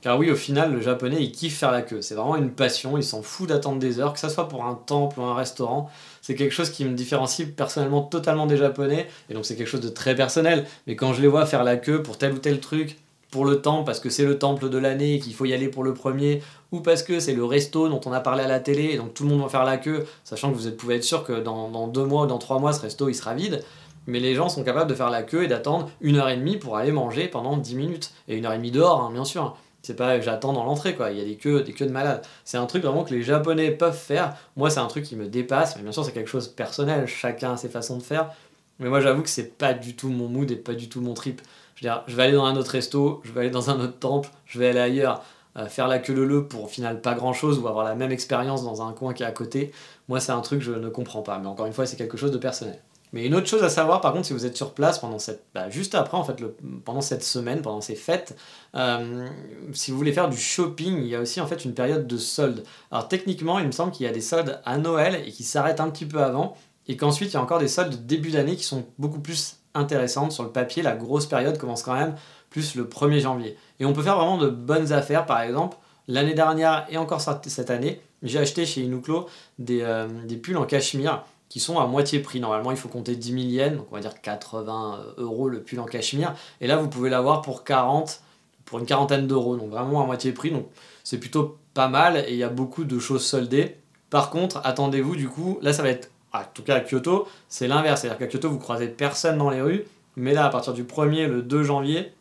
Car 0.00 0.18
oui, 0.18 0.30
au 0.30 0.36
final, 0.36 0.72
le 0.72 0.80
japonais, 0.80 1.18
il 1.20 1.32
kiffe 1.32 1.58
faire 1.58 1.70
la 1.70 1.82
queue. 1.82 2.00
C'est 2.00 2.14
vraiment 2.14 2.36
une 2.36 2.50
passion, 2.50 2.96
il 2.96 3.04
s'en 3.04 3.20
fout 3.20 3.50
d'attendre 3.50 3.78
des 3.78 4.00
heures, 4.00 4.14
que 4.14 4.20
ce 4.20 4.30
soit 4.30 4.48
pour 4.48 4.64
un 4.64 4.80
temple 4.86 5.20
ou 5.20 5.24
un 5.24 5.34
restaurant. 5.34 5.90
C'est 6.22 6.36
quelque 6.36 6.52
chose 6.52 6.70
qui 6.70 6.86
me 6.86 6.94
différencie 6.94 7.46
personnellement 7.46 8.00
totalement 8.00 8.46
des 8.46 8.56
japonais, 8.56 9.06
et 9.28 9.34
donc 9.34 9.44
c'est 9.44 9.54
quelque 9.54 9.68
chose 9.68 9.82
de 9.82 9.90
très 9.90 10.14
personnel. 10.14 10.64
Mais 10.86 10.96
quand 10.96 11.12
je 11.12 11.20
les 11.20 11.28
vois 11.28 11.44
faire 11.44 11.62
la 11.62 11.76
queue 11.76 12.02
pour 12.02 12.16
tel 12.16 12.32
ou 12.32 12.38
tel 12.38 12.58
truc, 12.60 12.96
pour 13.34 13.44
le 13.44 13.60
temple, 13.60 13.84
parce 13.84 13.98
que 13.98 14.10
c'est 14.10 14.24
le 14.24 14.38
temple 14.38 14.70
de 14.70 14.78
l'année 14.78 15.14
et 15.14 15.18
qu'il 15.18 15.34
faut 15.34 15.44
y 15.44 15.52
aller 15.52 15.66
pour 15.66 15.82
le 15.82 15.92
premier, 15.92 16.40
ou 16.74 16.80
parce 16.80 17.02
que 17.02 17.20
c'est 17.20 17.34
le 17.34 17.44
resto 17.44 17.88
dont 17.88 18.00
on 18.04 18.12
a 18.12 18.20
parlé 18.20 18.42
à 18.42 18.48
la 18.48 18.60
télé, 18.60 18.90
et 18.92 18.96
donc 18.96 19.14
tout 19.14 19.22
le 19.22 19.30
monde 19.30 19.42
va 19.42 19.48
faire 19.48 19.64
la 19.64 19.76
queue, 19.76 20.04
sachant 20.24 20.52
que 20.52 20.56
vous 20.56 20.70
pouvez 20.72 20.96
être 20.96 21.04
sûr 21.04 21.24
que 21.24 21.40
dans, 21.40 21.86
deux 21.88 22.04
mois 22.04 22.24
ou 22.24 22.26
dans 22.26 22.38
trois 22.38 22.58
mois, 22.58 22.72
ce 22.72 22.80
resto, 22.80 23.08
il 23.08 23.14
sera 23.14 23.34
vide 23.34 23.62
mais 24.06 24.20
les 24.20 24.34
gens 24.34 24.50
sont 24.50 24.64
capables 24.64 24.90
de 24.90 24.94
faire 24.94 25.08
la 25.08 25.22
queue 25.22 25.44
et 25.44 25.48
d'attendre 25.48 25.90
une 26.02 26.16
heure 26.16 26.28
et 26.28 26.36
demie 26.36 26.58
pour 26.58 26.76
aller 26.76 26.92
manger 26.92 27.26
pendant 27.26 27.56
10 27.56 27.74
minutes. 27.74 28.12
Et 28.28 28.36
une 28.36 28.44
heure 28.44 28.52
et 28.52 28.58
demie 28.58 28.70
dehors, 28.70 29.00
hein, 29.00 29.10
bien 29.10 29.24
sûr. 29.24 29.56
C'est 29.80 29.96
pas 29.96 30.20
j'attends 30.20 30.52
dans 30.52 30.64
l'entrée, 30.64 30.94
quoi. 30.94 31.10
Il 31.10 31.18
y 31.18 31.22
a 31.22 31.24
des 31.24 31.36
queues, 31.36 31.62
des 31.62 31.72
queues 31.72 31.86
de 31.86 31.90
malades. 31.90 32.22
C'est 32.44 32.58
un 32.58 32.66
truc 32.66 32.82
vraiment 32.82 33.04
que 33.04 33.14
les 33.14 33.22
Japonais 33.22 33.70
peuvent 33.70 33.96
faire. 33.96 34.36
Moi, 34.56 34.68
c'est 34.68 34.80
un 34.80 34.86
truc 34.88 35.04
qui 35.04 35.16
me 35.16 35.26
dépasse, 35.26 35.76
mais 35.76 35.82
bien 35.82 35.92
sûr, 35.92 36.04
c'est 36.04 36.12
quelque 36.12 36.28
chose 36.28 36.50
de 36.50 36.54
personnel. 36.54 37.06
Chacun 37.06 37.54
a 37.54 37.56
ses 37.56 37.70
façons 37.70 37.96
de 37.96 38.02
faire. 38.02 38.30
Mais 38.78 38.90
moi, 38.90 39.00
j'avoue 39.00 39.22
que 39.22 39.28
c'est 39.28 39.56
pas 39.56 39.72
du 39.72 39.94
tout 39.94 40.08
mon 40.08 40.28
mood 40.28 40.50
et 40.50 40.56
pas 40.56 40.74
du 40.74 40.88
tout 40.90 41.00
mon 41.00 41.14
trip. 41.14 41.40
Je 41.76 41.80
veux 41.80 41.90
dire, 41.90 42.04
je 42.06 42.14
vais 42.16 42.24
aller 42.24 42.32
dans 42.32 42.44
un 42.44 42.56
autre 42.56 42.70
resto, 42.70 43.20
je 43.24 43.32
vais 43.32 43.40
aller 43.40 43.50
dans 43.50 43.70
un 43.70 43.80
autre 43.80 43.98
temple, 43.98 44.28
je 44.46 44.58
vais 44.58 44.68
aller 44.68 44.80
ailleurs, 44.80 45.24
euh, 45.56 45.66
faire 45.66 45.88
la 45.88 45.98
queue 45.98 46.14
le 46.14 46.24
le 46.24 46.46
pour 46.46 46.64
au 46.64 46.68
final 46.68 47.00
pas 47.00 47.14
grand 47.14 47.32
chose 47.32 47.58
ou 47.58 47.68
avoir 47.68 47.84
la 47.84 47.94
même 47.94 48.12
expérience 48.12 48.64
dans 48.64 48.86
un 48.86 48.92
coin 48.92 49.14
qui 49.14 49.22
est 49.22 49.26
à 49.26 49.32
côté. 49.32 49.72
Moi, 50.08 50.20
c'est 50.20 50.32
un 50.32 50.40
truc 50.40 50.60
que 50.60 50.64
je 50.64 50.72
ne 50.72 50.88
comprends 50.88 51.22
pas. 51.22 51.38
Mais 51.38 51.46
encore 51.46 51.66
une 51.66 51.72
fois, 51.72 51.86
c'est 51.86 51.96
quelque 51.96 52.16
chose 52.16 52.32
de 52.32 52.38
personnel. 52.38 52.80
Mais 53.14 53.26
une 53.26 53.36
autre 53.36 53.46
chose 53.46 53.62
à 53.62 53.68
savoir, 53.68 54.00
par 54.00 54.12
contre, 54.12 54.26
si 54.26 54.32
vous 54.32 54.44
êtes 54.44 54.56
sur 54.56 54.72
place 54.74 54.98
pendant 54.98 55.20
cette, 55.20 55.44
bah, 55.54 55.70
juste 55.70 55.94
après, 55.94 56.16
en 56.16 56.24
fait, 56.24 56.40
le, 56.40 56.56
pendant 56.84 57.00
cette 57.00 57.22
semaine, 57.22 57.62
pendant 57.62 57.80
ces 57.80 57.94
fêtes, 57.94 58.36
euh, 58.74 59.28
si 59.72 59.92
vous 59.92 59.96
voulez 59.96 60.12
faire 60.12 60.28
du 60.28 60.36
shopping, 60.36 60.98
il 60.98 61.06
y 61.06 61.14
a 61.14 61.20
aussi 61.20 61.40
en 61.40 61.46
fait 61.46 61.64
une 61.64 61.74
période 61.74 62.08
de 62.08 62.18
solde. 62.18 62.64
Alors 62.90 63.06
techniquement, 63.06 63.60
il 63.60 63.66
me 63.66 63.70
semble 63.70 63.92
qu'il 63.92 64.04
y 64.04 64.08
a 64.08 64.12
des 64.12 64.20
soldes 64.20 64.60
à 64.64 64.78
Noël 64.78 65.22
et 65.24 65.30
qui 65.30 65.44
s'arrêtent 65.44 65.78
un 65.78 65.90
petit 65.90 66.06
peu 66.06 66.24
avant, 66.24 66.56
et 66.88 66.96
qu'ensuite 66.96 67.30
il 67.30 67.34
y 67.34 67.36
a 67.36 67.40
encore 67.40 67.60
des 67.60 67.68
soldes 67.68 67.90
de 67.92 67.96
début 67.96 68.32
d'année 68.32 68.56
qui 68.56 68.64
sont 68.64 68.84
beaucoup 68.98 69.20
plus 69.20 69.58
intéressantes 69.74 70.32
sur 70.32 70.42
le 70.42 70.50
papier. 70.50 70.82
La 70.82 70.96
grosse 70.96 71.26
période 71.26 71.56
commence 71.56 71.84
quand 71.84 71.94
même 71.94 72.16
plus 72.54 72.76
le 72.76 72.84
1er 72.84 73.18
janvier. 73.18 73.56
Et 73.80 73.84
on 73.84 73.92
peut 73.92 74.02
faire 74.02 74.16
vraiment 74.16 74.38
de 74.38 74.48
bonnes 74.48 74.92
affaires, 74.92 75.26
par 75.26 75.40
exemple. 75.40 75.76
L'année 76.06 76.34
dernière 76.34 76.86
et 76.88 76.96
encore 76.96 77.20
cette 77.20 77.70
année, 77.70 78.00
j'ai 78.22 78.38
acheté 78.38 78.64
chez 78.64 78.82
Inuklo 78.82 79.28
des, 79.58 79.80
euh, 79.82 80.06
des 80.24 80.36
pulls 80.36 80.56
en 80.56 80.64
cachemire 80.64 81.24
qui 81.48 81.58
sont 81.58 81.80
à 81.80 81.88
moitié 81.88 82.20
prix. 82.20 82.38
Normalement, 82.38 82.70
il 82.70 82.76
faut 82.76 82.88
compter 82.88 83.16
10 83.16 83.32
000 83.32 83.42
yens, 83.46 83.76
donc 83.76 83.88
on 83.90 83.96
va 83.96 84.00
dire 84.00 84.20
80 84.22 85.00
euros 85.16 85.48
le 85.48 85.64
pull 85.64 85.80
en 85.80 85.84
cachemire. 85.84 86.32
Et 86.60 86.68
là, 86.68 86.76
vous 86.76 86.86
pouvez 86.86 87.10
l'avoir 87.10 87.42
pour 87.42 87.64
40, 87.64 88.20
pour 88.66 88.78
une 88.78 88.86
quarantaine 88.86 89.26
d'euros, 89.26 89.56
donc 89.56 89.70
vraiment 89.70 90.00
à 90.04 90.06
moitié 90.06 90.30
prix. 90.30 90.52
Donc 90.52 90.68
c'est 91.02 91.18
plutôt 91.18 91.58
pas 91.74 91.88
mal 91.88 92.18
et 92.18 92.34
il 92.34 92.36
y 92.36 92.44
a 92.44 92.50
beaucoup 92.50 92.84
de 92.84 93.00
choses 93.00 93.26
soldées. 93.26 93.78
Par 94.10 94.30
contre, 94.30 94.60
attendez-vous 94.62 95.16
du 95.16 95.28
coup, 95.28 95.58
là 95.60 95.72
ça 95.72 95.82
va 95.82 95.88
être, 95.88 96.08
en 96.32 96.42
tout 96.54 96.62
cas 96.62 96.76
à 96.76 96.80
Kyoto, 96.82 97.26
c'est 97.48 97.66
l'inverse. 97.66 98.02
C'est-à-dire 98.02 98.18
qu'à 98.18 98.28
Kyoto, 98.28 98.48
vous 98.48 98.60
croisez 98.60 98.86
personne 98.86 99.38
dans 99.38 99.50
les 99.50 99.60
rues. 99.60 99.84
Mais 100.14 100.34
là, 100.34 100.46
à 100.46 100.50
partir 100.50 100.72
du 100.72 100.84
1er, 100.84 101.26
le 101.26 101.42
2 101.42 101.64
janvier, 101.64 102.12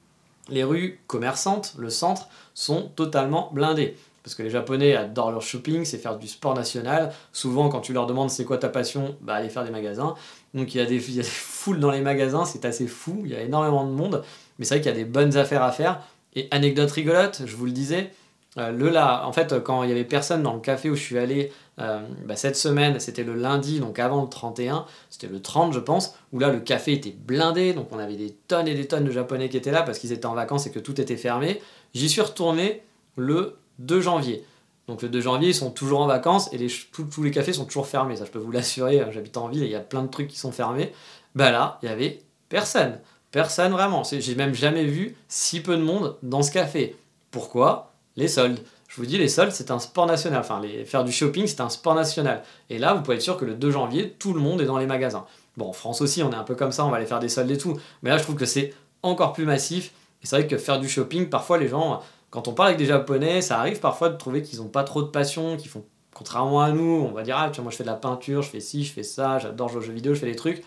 les 0.50 0.64
rues 0.64 1.00
commerçantes, 1.08 1.76
le 1.78 1.90
centre, 1.90 2.28
sont 2.54 2.90
totalement 2.96 3.50
blindées. 3.54 3.96
Parce 4.24 4.36
que 4.36 4.44
les 4.44 4.50
Japonais 4.50 4.96
adorent 4.96 5.32
leur 5.32 5.42
shopping, 5.42 5.84
c'est 5.84 5.98
faire 5.98 6.18
du 6.18 6.28
sport 6.28 6.56
national. 6.56 7.12
Souvent, 7.34 7.68
quand 7.68 7.82
tu 7.82 7.92
leur 7.92 8.08
demandes 8.08 8.30
c'est 8.30 8.46
quoi 8.46 8.58
ta 8.58 8.70
passion, 8.70 9.18
bah 9.22 9.36
aller 9.36 9.50
faire 9.50 9.66
des 9.66 9.72
magasins. 9.72 10.16
Donc 10.54 10.74
il 10.74 10.78
y, 10.78 10.82
a 10.82 10.86
des, 10.86 11.00
foules 11.00 11.80
dans 11.80 11.92
les 11.92 12.02
magasins, 12.02 12.46
c'est 12.46 12.64
assez 12.64 12.88
fou, 12.88 13.22
il 13.26 13.32
y 13.32 13.36
a 13.36 13.42
énormément 13.42 13.86
de 13.86 13.92
monde. 13.92 14.24
Mais 14.58 14.66
c'est 14.66 14.76
vrai 14.76 14.82
qu'il 14.82 14.92
y 14.92 14.94
a 14.94 14.98
des 14.98 15.10
bonnes 15.10 15.36
affaires 15.36 15.64
à 15.64 15.72
faire. 15.72 16.02
Et 16.36 16.48
anecdote 16.52 16.90
rigolote, 16.92 17.42
je 17.46 17.56
vous 17.56 17.66
le 17.66 17.72
disais, 17.72 18.12
euh, 18.58 18.72
le 18.72 18.90
là, 18.90 19.28
en 19.28 19.34
fait, 19.34 19.62
quand 19.62 19.84
il 19.84 19.90
y 19.90 19.92
avait 19.92 20.06
personne 20.06 20.42
dans 20.42 20.54
le 20.54 20.62
café 20.62 20.90
où 20.90 20.96
je 20.96 21.02
suis 21.02 21.18
allé 21.18 21.52
euh, 21.80 22.02
bah, 22.26 22.36
cette 22.36 22.56
semaine, 22.56 23.00
c'était 23.00 23.24
le 23.24 23.34
lundi, 23.34 23.80
donc 23.80 23.98
avant 23.98 24.22
le 24.22 24.30
31, 24.30 24.86
c'était 25.10 25.28
le 25.28 25.42
30 25.42 25.74
je 25.74 25.80
pense, 25.80 26.16
où 26.32 26.40
là 26.40 26.50
le 26.50 26.60
café 26.60 26.94
était 26.94 27.16
blindé, 27.18 27.74
donc 27.74 27.88
on 27.92 28.00
avait 28.00 28.16
des 28.16 28.32
tonnes 28.48 28.68
et 28.68 28.76
des 28.76 28.88
tonnes 28.88 29.06
de 29.06 29.12
japonais 29.12 29.50
qui 29.50 29.58
étaient 29.58 29.72
là 29.72 29.82
parce 29.82 29.98
qu'ils 30.00 30.12
étaient 30.12 30.26
en 30.26 30.36
vacances 30.36 30.68
et 30.68 30.72
que 30.72 30.80
tout 30.80 31.02
était 31.02 31.18
fermé. 31.18 31.62
J'y 31.94 32.10
suis 32.10 32.22
retourné 32.22 32.84
le 33.16 33.58
2 33.80 34.02
janvier. 34.02 34.46
Donc 34.88 35.02
le 35.02 35.10
2 35.10 35.22
janvier, 35.22 35.50
ils 35.50 35.56
sont 35.56 35.72
toujours 35.72 36.02
en 36.02 36.08
vacances 36.08 36.52
et 36.54 36.68
tous, 36.92 37.24
les 37.24 37.32
cafés 37.32 37.54
sont 37.54 37.66
toujours 37.66 37.88
fermés. 37.88 38.18
Ça, 38.18 38.26
je 38.26 38.32
peux 38.32 38.40
vous 38.40 38.52
l'assurer, 38.52 39.00
euh, 39.00 39.12
j'habite 39.12 39.38
en 39.38 39.48
ville 39.48 39.64
et 39.64 39.68
il 39.68 39.72
y 39.72 39.76
a 39.76 39.80
plein 39.80 40.04
de 40.04 40.10
trucs 40.10 40.28
qui 40.28 40.38
sont 40.38 40.52
fermés. 40.52 40.92
Bah 41.36 41.52
là, 41.52 41.80
il 41.82 41.90
y 41.90 41.92
avait 41.92 42.22
personne. 42.50 43.00
Personne 43.32 43.72
vraiment. 43.72 44.04
J'ai 44.04 44.36
même 44.36 44.54
jamais 44.54 44.86
vu 44.86 45.16
si 45.28 45.62
peu 45.62 45.76
de 45.76 45.82
monde 45.82 46.18
dans 46.22 46.44
ce 46.44 46.52
café. 46.52 46.96
Pourquoi? 47.32 47.94
Les 48.16 48.28
soldes. 48.28 48.60
Je 48.94 49.02
vous 49.02 49.08
dis, 49.08 49.18
les 49.18 49.28
soldes, 49.28 49.52
c'est 49.52 49.72
un 49.72 49.80
sport 49.80 50.06
national. 50.06 50.40
Enfin, 50.42 50.62
faire 50.86 51.04
du 51.04 51.12
shopping, 51.12 51.48
c'est 51.48 51.62
un 51.62 51.70
sport 51.70 51.96
national. 51.96 52.44
Et 52.70 52.78
là, 52.78 52.94
vous 52.94 53.02
pouvez 53.02 53.16
être 53.16 53.24
sûr 53.24 53.38
que 53.38 53.46
le 53.46 53.56
2 53.56 53.72
janvier, 53.72 54.12
tout 54.20 54.34
le 54.34 54.40
monde 54.40 54.62
est 54.62 54.66
dans 54.66 54.78
les 54.78 54.86
magasins. 54.86 55.26
Bon, 55.58 55.70
en 55.70 55.74
France 55.74 56.02
aussi, 56.02 56.22
on 56.22 56.32
est 56.32 56.36
un 56.36 56.44
peu 56.44 56.54
comme 56.54 56.72
ça, 56.72 56.86
on 56.86 56.92
va 56.92 56.98
aller 56.98 57.08
faire 57.08 57.20
des 57.20 57.28
soldes 57.28 57.50
et 57.50 57.58
tout. 57.58 57.76
Mais 58.04 58.12
là, 58.12 58.20
je 58.20 58.24
trouve 58.24 58.36
que 58.36 58.46
c'est 58.46 58.72
encore 59.02 59.34
plus 59.34 59.46
massif. 59.46 59.94
Et 60.22 60.28
c'est 60.28 60.36
vrai 60.36 60.48
que 60.48 60.60
faire 60.60 60.80
du 60.80 60.88
shopping, 60.88 61.28
parfois, 61.28 61.58
les 61.58 61.70
gens, 61.70 62.02
quand 62.30 62.48
on 62.48 62.54
parle 62.54 62.68
avec 62.68 62.78
des 62.78 62.86
Japonais, 62.86 63.42
ça 63.42 63.58
arrive 63.58 63.80
parfois 63.80 64.10
de 64.10 64.16
trouver 64.16 64.44
qu'ils 64.44 64.60
n'ont 64.60 64.68
pas 64.68 64.84
trop 64.84 65.02
de 65.02 65.08
passion, 65.08 65.58
qu'ils 65.58 65.72
font, 65.72 65.84
contrairement 66.14 66.62
à 66.62 66.70
nous, 66.70 67.08
on 67.10 67.14
va 67.14 67.24
dire, 67.24 67.36
ah, 67.40 67.50
tu 67.50 67.56
vois, 67.56 67.64
moi 67.64 67.72
je 67.72 67.78
fais 67.78 67.84
de 67.84 67.90
la 67.90 67.96
peinture, 67.96 68.44
je 68.44 68.50
fais 68.52 68.60
ci, 68.60 68.84
je 68.84 68.94
fais 68.94 69.02
ça, 69.02 69.40
j'adore 69.40 69.70
jouer 69.70 69.80
aux 69.80 69.82
jeux 69.82 69.94
vidéo, 69.94 70.14
je 70.14 70.20
fais 70.20 70.28
des 70.28 70.36
trucs. 70.36 70.64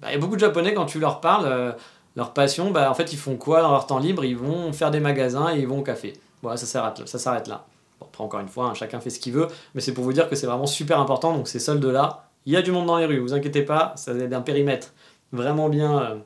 Bah, 0.00 0.08
il 0.10 0.14
y 0.14 0.16
a 0.16 0.18
beaucoup 0.18 0.34
de 0.34 0.40
Japonais, 0.40 0.74
quand 0.74 0.86
tu 0.86 0.98
leur 0.98 1.20
parles, 1.20 1.46
euh, 1.46 1.70
leur 2.16 2.32
passion, 2.32 2.72
bah, 2.72 2.90
en 2.90 2.94
fait, 2.94 3.12
ils 3.12 3.18
font 3.18 3.36
quoi 3.36 3.62
dans 3.62 3.70
leur 3.70 3.86
temps 3.86 4.00
libre? 4.00 4.24
Ils 4.24 4.36
vont 4.36 4.72
faire 4.72 4.90
des 4.90 4.98
magasins 4.98 5.54
et 5.54 5.60
ils 5.60 5.68
vont 5.68 5.78
au 5.78 5.82
café. 5.84 6.14
Voilà, 6.42 6.56
ça 6.56 6.66
s'arrête, 6.66 7.06
ça 7.06 7.18
s'arrête 7.18 7.48
là. 7.48 7.66
Bon, 8.00 8.06
après, 8.06 8.24
encore 8.24 8.40
une 8.40 8.48
fois, 8.48 8.66
hein, 8.66 8.74
chacun 8.74 9.00
fait 9.00 9.10
ce 9.10 9.20
qu'il 9.20 9.32
veut, 9.32 9.48
mais 9.74 9.80
c'est 9.80 9.92
pour 9.92 10.04
vous 10.04 10.12
dire 10.12 10.28
que 10.28 10.36
c'est 10.36 10.46
vraiment 10.46 10.66
super 10.66 11.00
important. 11.00 11.34
Donc, 11.34 11.48
ces 11.48 11.58
soldes-là, 11.58 12.28
il 12.46 12.52
y 12.52 12.56
a 12.56 12.62
du 12.62 12.72
monde 12.72 12.86
dans 12.86 12.96
les 12.96 13.06
rues, 13.06 13.18
vous 13.18 13.34
inquiétez 13.34 13.62
pas, 13.62 13.92
ça 13.96 14.12
va 14.12 14.24
être 14.24 14.32
un 14.32 14.40
périmètre 14.40 14.94
vraiment 15.32 15.68
bien 15.68 16.00
euh, 16.00 16.16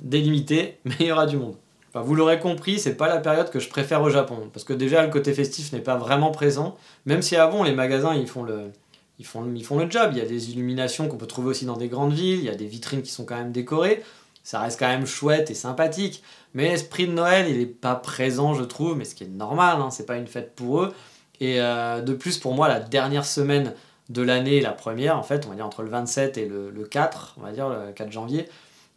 délimité, 0.00 0.78
mais 0.84 0.94
il 1.00 1.06
y 1.06 1.12
aura 1.12 1.26
du 1.26 1.36
monde 1.36 1.56
vous 2.02 2.14
l'aurez 2.14 2.40
compris, 2.40 2.78
c'est 2.78 2.96
pas 2.96 3.08
la 3.08 3.18
période 3.18 3.50
que 3.50 3.60
je 3.60 3.68
préfère 3.68 4.02
au 4.02 4.10
Japon. 4.10 4.50
Parce 4.52 4.64
que 4.64 4.72
déjà, 4.72 5.02
le 5.02 5.10
côté 5.10 5.32
festif 5.32 5.72
n'est 5.72 5.80
pas 5.80 5.96
vraiment 5.96 6.30
présent. 6.30 6.76
Même 7.06 7.22
si 7.22 7.36
avant, 7.36 7.62
les 7.62 7.72
magasins, 7.72 8.14
ils 8.14 8.26
font 8.26 8.42
le, 8.42 8.72
ils 9.18 9.26
font, 9.26 9.48
ils 9.54 9.64
font 9.64 9.78
le 9.78 9.88
job. 9.88 10.10
Il 10.12 10.18
y 10.18 10.20
a 10.20 10.26
des 10.26 10.50
illuminations 10.50 11.06
qu'on 11.08 11.16
peut 11.16 11.26
trouver 11.26 11.50
aussi 11.50 11.66
dans 11.66 11.76
des 11.76 11.88
grandes 11.88 12.12
villes. 12.12 12.40
Il 12.40 12.44
y 12.44 12.50
a 12.50 12.56
des 12.56 12.66
vitrines 12.66 13.02
qui 13.02 13.12
sont 13.12 13.24
quand 13.24 13.36
même 13.36 13.52
décorées. 13.52 14.02
Ça 14.44 14.60
reste 14.60 14.78
quand 14.78 14.86
même 14.86 15.06
chouette 15.06 15.50
et 15.50 15.54
sympathique. 15.54 16.22
Mais 16.54 16.68
l'esprit 16.68 17.08
de 17.08 17.12
Noël, 17.12 17.48
il 17.48 17.58
n'est 17.58 17.66
pas 17.66 17.96
présent, 17.96 18.54
je 18.54 18.62
trouve. 18.62 18.96
Mais 18.96 19.04
ce 19.04 19.16
qui 19.16 19.24
est 19.24 19.28
normal, 19.28 19.80
hein, 19.80 19.90
c'est 19.90 20.06
pas 20.06 20.16
une 20.16 20.28
fête 20.28 20.54
pour 20.54 20.82
eux. 20.82 20.94
Et 21.40 21.60
euh, 21.60 22.00
de 22.00 22.14
plus, 22.14 22.38
pour 22.38 22.54
moi, 22.54 22.68
la 22.68 22.78
dernière 22.78 23.24
semaine 23.24 23.74
de 24.10 24.22
l'année, 24.22 24.60
la 24.60 24.70
première, 24.70 25.18
en 25.18 25.22
fait, 25.24 25.46
on 25.46 25.48
va 25.48 25.56
dire 25.56 25.66
entre 25.66 25.82
le 25.82 25.90
27 25.90 26.38
et 26.38 26.46
le, 26.46 26.70
le 26.70 26.84
4, 26.84 27.36
on 27.38 27.42
va 27.42 27.50
dire 27.50 27.68
le 27.68 27.90
4 27.92 28.12
janvier, 28.12 28.48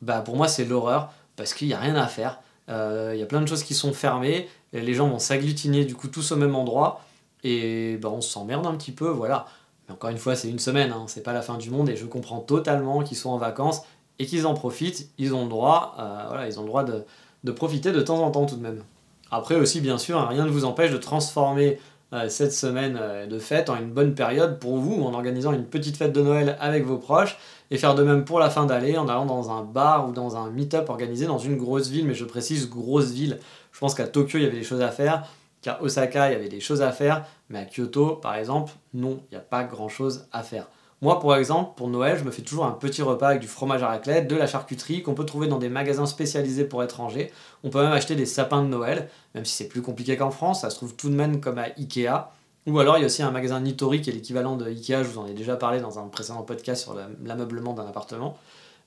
bah 0.03 0.21
pour 0.21 0.35
moi, 0.35 0.47
c'est 0.47 0.65
l'horreur. 0.65 1.11
Parce 1.35 1.53
qu'il 1.53 1.67
n'y 1.67 1.73
a 1.73 1.79
rien 1.79 1.95
à 1.95 2.07
faire 2.07 2.39
il 2.67 2.73
euh, 2.73 3.15
y 3.15 3.23
a 3.23 3.25
plein 3.25 3.41
de 3.41 3.47
choses 3.47 3.63
qui 3.63 3.73
sont 3.73 3.93
fermées, 3.93 4.49
les 4.73 4.93
gens 4.93 5.07
vont 5.07 5.19
s'agglutiner 5.19 5.85
du 5.85 5.95
coup 5.95 6.09
tous 6.09 6.31
au 6.33 6.35
même 6.35 6.55
endroit, 6.55 7.01
et 7.43 7.97
ben, 7.97 8.09
on 8.09 8.21
s'emmerde 8.21 8.65
un 8.67 8.75
petit 8.75 8.91
peu, 8.91 9.07
voilà. 9.07 9.45
Mais 9.87 9.93
encore 9.93 10.09
une 10.09 10.17
fois, 10.17 10.35
c'est 10.35 10.49
une 10.49 10.59
semaine, 10.59 10.91
hein, 10.91 11.05
c'est 11.07 11.23
pas 11.23 11.31
la 11.31 11.41
fin 11.41 11.57
du 11.57 11.69
monde, 11.69 11.87
et 11.87 11.95
je 11.95 12.05
comprends 12.05 12.39
totalement 12.39 13.03
qu'ils 13.03 13.15
soient 13.15 13.31
en 13.31 13.37
vacances 13.37 13.83
et 14.19 14.25
qu'ils 14.25 14.47
en 14.47 14.53
profitent, 14.53 15.09
ils 15.17 15.33
ont 15.33 15.43
le 15.43 15.49
droit, 15.49 15.95
euh, 15.99 17.03
de, 17.43 17.51
profiter 17.51 17.91
de 17.91 18.01
temps 18.01 18.23
en 18.23 18.31
temps 18.31 18.45
tout 18.45 18.55
de 18.55 18.61
même. 18.61 18.83
Après 19.31 19.55
aussi, 19.55 19.81
bien 19.81 19.97
sûr, 19.97 20.25
rien 20.27 20.45
ne 20.45 20.49
vous 20.49 20.65
empêche 20.65 20.91
de 20.91 20.97
transformer 20.97 21.79
euh, 22.13 22.29
cette 22.29 22.53
semaine 22.53 22.99
de 23.29 23.39
fête 23.39 23.69
en 23.69 23.75
une 23.75 23.91
bonne 23.91 24.15
période 24.15 24.59
pour 24.59 24.77
vous, 24.77 25.03
en 25.03 25.13
organisant 25.13 25.53
une 25.53 25.65
petite 25.65 25.97
fête 25.97 26.13
de 26.13 26.21
Noël 26.21 26.57
avec 26.59 26.85
vos 26.85 26.97
proches, 26.97 27.37
et 27.69 27.77
faire 27.77 27.95
de 27.95 28.03
même 28.03 28.23
pour 28.25 28.39
la 28.39 28.49
fin 28.49 28.65
d'année 28.65 28.97
en 28.97 29.07
allant 29.07 29.25
dans 29.25 29.51
un 29.51 29.63
bar 29.63 30.07
ou 30.07 30.13
dans 30.13 30.37
un 30.37 30.49
meet-up 30.49 30.89
organisé 30.89 31.25
dans 31.25 31.37
une 31.37 31.57
grosse 31.57 31.89
ville, 31.89 32.07
mais 32.07 32.13
je 32.13 32.25
précise 32.25 32.69
grosse 32.69 33.11
ville. 33.11 33.39
Je 33.71 33.79
pense 33.79 33.93
qu'à 33.93 34.07
Tokyo, 34.07 34.39
il 34.39 34.43
y 34.43 34.47
avait 34.47 34.57
des 34.57 34.63
choses 34.63 34.81
à 34.81 34.89
faire, 34.89 35.27
qu'à 35.61 35.81
Osaka, 35.81 36.29
il 36.29 36.33
y 36.33 36.35
avait 36.35 36.49
des 36.49 36.59
choses 36.59 36.81
à 36.81 36.91
faire, 36.91 37.25
mais 37.49 37.59
à 37.59 37.65
Kyoto, 37.65 38.15
par 38.15 38.35
exemple, 38.35 38.73
non, 38.93 39.19
il 39.29 39.35
n'y 39.35 39.37
a 39.37 39.41
pas 39.41 39.63
grand-chose 39.63 40.25
à 40.31 40.43
faire. 40.43 40.67
Moi, 41.01 41.19
pour 41.19 41.35
exemple, 41.35 41.73
pour 41.75 41.89
Noël, 41.89 42.17
je 42.17 42.23
me 42.23 42.31
fais 42.31 42.41
toujours 42.41 42.65
un 42.65 42.71
petit 42.71 43.03
repas 43.03 43.29
avec 43.29 43.41
du 43.41 43.47
fromage 43.47 43.83
à 43.83 43.87
raclette, 43.87 44.27
de 44.27 44.35
la 44.35 44.47
charcuterie 44.47 45.03
qu'on 45.03 45.13
peut 45.13 45.25
trouver 45.25 45.47
dans 45.47 45.59
des 45.59 45.69
magasins 45.69 46.07
spécialisés 46.07 46.65
pour 46.65 46.83
étrangers. 46.83 47.31
On 47.63 47.69
peut 47.69 47.83
même 47.83 47.91
acheter 47.91 48.15
des 48.15 48.25
sapins 48.25 48.63
de 48.63 48.67
Noël, 48.67 49.07
même 49.35 49.45
si 49.45 49.53
c'est 49.53 49.67
plus 49.67 49.83
compliqué 49.83 50.17
qu'en 50.17 50.31
France, 50.31 50.61
ça 50.61 50.71
se 50.71 50.75
trouve 50.75 50.95
tout 50.95 51.09
de 51.09 51.15
même 51.15 51.39
comme 51.39 51.59
à 51.59 51.67
Ikea. 51.77 52.31
Ou 52.65 52.79
alors 52.79 52.97
il 52.97 53.01
y 53.01 53.03
a 53.03 53.05
aussi 53.05 53.21
un 53.21 53.29
magasin 53.29 53.59
Nitori 53.59 54.01
qui 54.01 54.09
est 54.09 54.13
l'équivalent 54.13 54.57
de 54.57 54.65
Ikea, 54.65 55.03
je 55.03 55.09
vous 55.09 55.19
en 55.19 55.27
ai 55.27 55.33
déjà 55.33 55.55
parlé 55.55 55.79
dans 55.79 55.99
un 55.99 56.07
précédent 56.07 56.41
podcast 56.41 56.81
sur 56.81 56.95
l'ameublement 57.23 57.73
d'un 57.73 57.85
appartement. 57.85 58.35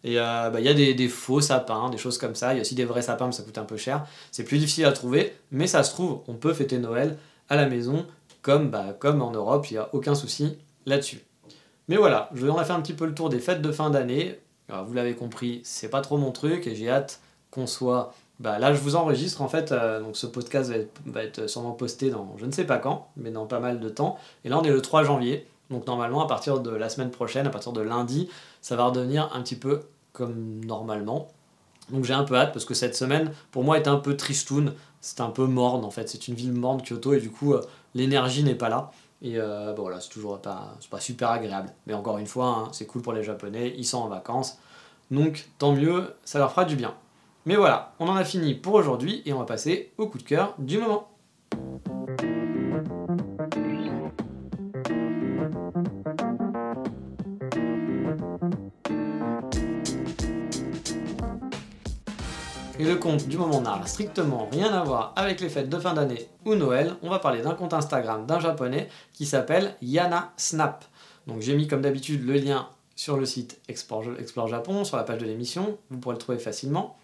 Et 0.03 0.19
euh, 0.19 0.51
bah, 0.51 0.61
il 0.61 0.67
y 0.67 0.69
a 0.69 0.75
des, 0.95 1.09
faux 1.09 1.41
sapins, 1.41 1.91
des 1.91 1.99
choses 1.99 2.19
comme 2.19 2.35
ça. 2.35 2.53
Il 2.53 2.57
y 2.57 2.59
a 2.59 2.63
aussi 2.63 2.75
des 2.75 2.85
vrais 2.85 3.03
sapins, 3.03 3.27
mais 3.27 3.33
ça 3.33 3.45
coûte 3.45 3.59
un 3.59 3.65
peu 3.65 3.77
cher. 3.77 4.05
C'est 4.33 4.45
plus 4.45 4.59
difficile 4.59 4.87
à 4.87 4.93
trouver, 4.93 5.37
mais 5.53 5.67
ça 5.69 5.85
se 5.85 5.93
trouve, 5.93 6.23
on 6.27 6.35
peut 6.35 6.55
fêter 6.55 6.79
Noël 6.79 7.19
à 7.49 7.57
la 7.57 7.69
maison 7.69 8.05
comme, 8.43 8.71
bah, 8.71 8.97
comme 8.99 9.23
en 9.23 9.31
Europe, 9.31 9.71
il 9.71 9.75
n'y 9.75 9.79
a 9.79 9.89
aucun 9.93 10.15
souci 10.15 10.59
là-dessus. 10.87 11.21
Mais 11.91 11.97
voilà, 11.97 12.31
je 12.35 12.47
a 12.47 12.65
fait 12.65 12.73
un 12.73 12.81
petit 12.81 12.93
peu 12.93 13.05
le 13.05 13.15
tour 13.15 13.31
des 13.31 13.41
fêtes 13.41 13.63
de 13.63 13.73
fin 13.73 13.91
d'année. 13.91 14.39
Vous 14.87 14.95
l'avez 14.95 15.17
compris, 15.17 15.61
c'est 15.65 15.91
pas 15.91 16.01
trop 16.01 16.19
mon 16.19 16.31
truc 16.31 16.69
et 16.69 16.77
j'ai 16.77 16.89
hâte 16.89 17.21
qu'on 17.51 17.67
soit. 17.67 18.15
Bah, 18.39 18.61
là, 18.61 18.73
je 18.73 18.81
vous 18.81 18.95
enregistre 18.95 19.43
en 19.43 19.49
fait, 19.49 19.73
euh, 19.73 20.01
donc 20.01 20.17
ce 20.17 20.29
podcast 20.29 20.71
va 20.71 20.77
être, 20.77 21.01
va 21.05 21.25
être, 21.25 21.49
sûrement 21.49 21.73
posté 21.73 22.09
dans 22.11 22.37
je 22.39 22.47
ne 22.47 22.53
sais 22.53 22.63
pas 22.63 22.79
quand, 22.79 23.09
mais 23.17 23.33
dans 23.33 23.45
pas 23.45 23.59
mal 23.59 23.81
de 23.81 23.89
temps. 23.89 24.19
Et 24.45 24.49
là, 24.49 24.61
on 24.61 24.63
est 24.63 24.71
le 24.71 24.81
3 24.81 25.03
janvier, 25.03 25.49
donc 25.69 25.85
normalement, 25.89 26.23
à 26.23 26.29
partir 26.29 26.61
de 26.61 26.71
la 26.71 26.89
semaine 26.89 27.11
prochaine, 27.11 27.49
à 27.49 27.51
partir 27.51 27.73
de 27.73 27.81
lundi, 27.81 28.29
ça 28.63 28.77
va 28.77 28.85
redevenir 28.85 29.29
un 29.35 29.43
petit 29.43 29.57
peu 29.57 29.81
comme 30.13 30.65
normalement. 30.65 31.27
Donc 31.91 32.05
j'ai 32.05 32.15
un 32.15 32.23
peu 32.23 32.37
hâte 32.37 32.53
parce 32.53 32.65
que 32.65 32.75
cette 32.75 32.95
semaine, 32.95 33.33
pour 33.51 33.65
moi, 33.65 33.77
est 33.77 33.89
un 33.89 33.97
peu 33.97 34.17
tristoun. 34.17 34.75
C'est 35.01 35.21
un 35.21 35.31
peu 35.31 35.47
morne 35.47 35.85
en 35.85 35.91
fait. 35.91 36.09
C'est 36.09 36.29
une 36.29 36.37
ville 36.37 36.53
morne, 36.53 36.83
Kyoto, 36.83 37.15
et 37.15 37.21
du 37.21 37.31
coup, 37.31 37.55
euh, 37.55 37.63
l'énergie 37.97 38.45
n'est 38.45 38.55
pas 38.55 38.69
là. 38.69 38.93
Et 39.23 39.39
euh, 39.39 39.73
bon, 39.75 39.83
voilà, 39.83 40.01
c'est 40.01 40.09
toujours 40.09 40.41
pas, 40.41 40.77
pas 40.91 41.01
super 41.01 41.31
agréable. 41.31 41.73
Mais 41.87 41.95
encore 41.95 42.19
une 42.19 42.27
fois, 42.27 42.47
hein, 42.47 42.69
c'est 42.73 42.87
cool 42.87 43.03
pour 43.03 43.13
les 43.13 43.23
Japonais, 43.23 43.75
ils 43.77 43.85
sont 43.85 43.99
en 43.99 44.09
vacances. 44.09 44.59
Donc 45.11 45.49
tant 45.59 45.73
mieux, 45.73 46.15
ça 46.25 46.39
leur 46.39 46.51
fera 46.51 46.65
du 46.65 46.77
bien. 46.77 46.95
Mais 47.47 47.57
voilà, 47.57 47.95
on 47.99 48.09
en 48.09 48.17
a 48.17 48.25
fini 48.25 48.55
pour 48.55 48.75
aujourd'hui 48.75 49.23
et 49.25 49.33
on 49.33 49.39
va 49.39 49.45
passer 49.45 49.93
au 49.99 50.07
coup 50.07 50.19
de 50.19 50.23
cœur 50.23 50.55
du 50.59 50.79
moment. 50.79 51.09
Compte 63.01 63.27
du 63.27 63.39
moment 63.39 63.63
n'a 63.63 63.85
strictement 63.87 64.49
rien 64.53 64.73
à 64.73 64.85
voir 64.85 65.13
avec 65.17 65.41
les 65.41 65.49
fêtes 65.49 65.71
de 65.71 65.79
fin 65.79 65.95
d'année 65.95 66.29
ou 66.45 66.55
Noël. 66.55 66.95
On 67.03 67.09
va 67.09 67.19
parler 67.19 67.41
d'un 67.41 67.55
compte 67.55 67.73
Instagram 67.73 68.27
d'un 68.27 68.39
japonais 68.39 68.89
qui 69.13 69.27
s'appelle 69.27 69.75
Yana 69.83 70.33
Snap. 70.37 70.85
Donc 71.27 71.41
j'ai 71.41 71.57
mis 71.57 71.67
comme 71.67 71.81
d'habitude 71.81 72.25
le 72.25 72.35
lien 72.35 72.69
sur 72.95 73.17
le 73.17 73.25
site 73.25 73.59
Explore, 73.69 74.05
Japon, 74.47 74.85
sur 74.85 74.99
la 74.99 75.05
page 75.05 75.19
de 75.19 75.27
l'émission, 75.27 75.79
vous 75.91 75.99
pourrez 75.99 76.15
le 76.15 76.21
trouver 76.21 76.39
facilement. 76.39 76.99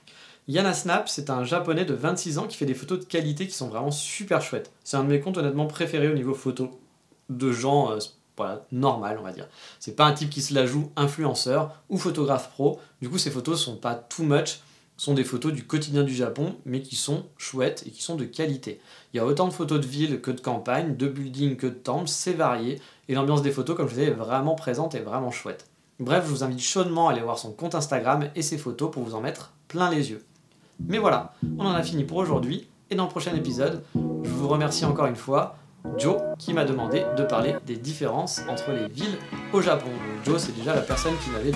Yana 0.46 0.74
Snap, 0.74 1.08
c'est 1.08 1.30
un 1.30 1.42
japonais 1.42 1.86
de 1.86 1.94
26 1.94 2.38
ans 2.38 2.46
qui 2.46 2.56
fait 2.56 2.66
des 2.66 2.74
photos 2.74 3.00
de 3.00 3.04
qualité 3.04 3.46
qui 3.46 3.54
sont 3.54 3.68
vraiment 3.68 3.90
super 3.90 4.42
chouettes. 4.42 4.70
C'est 4.84 4.98
un 4.98 5.02
de 5.02 5.08
mes 5.08 5.20
comptes 5.20 5.38
honnêtement 5.38 5.66
préférés 5.66 6.08
au 6.08 6.14
niveau 6.14 6.34
photo 6.34 6.78
de 7.30 7.50
gens 7.50 7.90
euh, 7.90 7.98
voilà, 8.36 8.66
normal, 8.70 9.16
on 9.18 9.24
va 9.24 9.32
dire. 9.32 9.48
C'est 9.80 9.96
pas 9.96 10.04
un 10.04 10.12
type 10.12 10.28
qui 10.28 10.42
se 10.42 10.52
la 10.52 10.66
joue 10.66 10.92
influenceur 10.96 11.74
ou 11.88 11.96
photographe 11.96 12.50
pro. 12.50 12.78
Du 13.00 13.08
coup, 13.08 13.16
ces 13.16 13.30
photos 13.30 13.60
sont 13.60 13.76
pas 13.76 13.94
too 13.94 14.22
much 14.22 14.60
sont 14.96 15.14
des 15.14 15.24
photos 15.24 15.52
du 15.52 15.64
quotidien 15.64 16.04
du 16.04 16.14
Japon, 16.14 16.56
mais 16.64 16.80
qui 16.80 16.96
sont 16.96 17.24
chouettes 17.36 17.84
et 17.86 17.90
qui 17.90 18.02
sont 18.02 18.16
de 18.16 18.24
qualité. 18.24 18.80
Il 19.12 19.18
y 19.18 19.20
a 19.20 19.26
autant 19.26 19.46
de 19.46 19.52
photos 19.52 19.80
de 19.80 19.86
villes 19.86 20.20
que 20.20 20.30
de 20.30 20.40
campagnes, 20.40 20.96
de 20.96 21.06
buildings 21.06 21.56
que 21.56 21.66
de 21.66 21.74
temples, 21.74 22.08
c'est 22.08 22.32
varié, 22.32 22.80
et 23.08 23.14
l'ambiance 23.14 23.42
des 23.42 23.50
photos, 23.50 23.76
comme 23.76 23.88
je 23.88 23.94
disais, 23.94 24.06
est 24.06 24.10
vraiment 24.10 24.54
présente 24.54 24.94
et 24.94 25.00
vraiment 25.00 25.30
chouette. 25.30 25.66
Bref, 26.00 26.24
je 26.26 26.30
vous 26.30 26.44
invite 26.44 26.60
chaudement 26.60 27.08
à 27.08 27.12
aller 27.12 27.22
voir 27.22 27.38
son 27.38 27.52
compte 27.52 27.74
Instagram 27.74 28.28
et 28.34 28.42
ses 28.42 28.58
photos 28.58 28.90
pour 28.90 29.02
vous 29.02 29.14
en 29.14 29.20
mettre 29.20 29.52
plein 29.68 29.90
les 29.90 30.10
yeux. 30.10 30.24
Mais 30.80 30.98
voilà, 30.98 31.34
on 31.58 31.64
en 31.64 31.72
a 31.72 31.82
fini 31.82 32.04
pour 32.04 32.18
aujourd'hui, 32.18 32.68
et 32.90 32.94
dans 32.94 33.04
le 33.04 33.10
prochain 33.10 33.34
épisode, 33.34 33.82
je 33.94 34.30
vous 34.30 34.48
remercie 34.48 34.84
encore 34.84 35.06
une 35.06 35.16
fois 35.16 35.56
Joe 35.98 36.20
qui 36.38 36.52
m'a 36.52 36.64
demandé 36.64 37.04
de 37.16 37.22
parler 37.22 37.56
des 37.64 37.76
différences 37.76 38.42
entre 38.48 38.72
les 38.72 38.88
villes 38.88 39.18
au 39.52 39.60
Japon. 39.60 39.90
Joe, 40.24 40.40
c'est 40.40 40.56
déjà 40.56 40.74
la 40.74 40.82
personne 40.82 41.14
qui 41.24 41.30
m'avait 41.30 41.52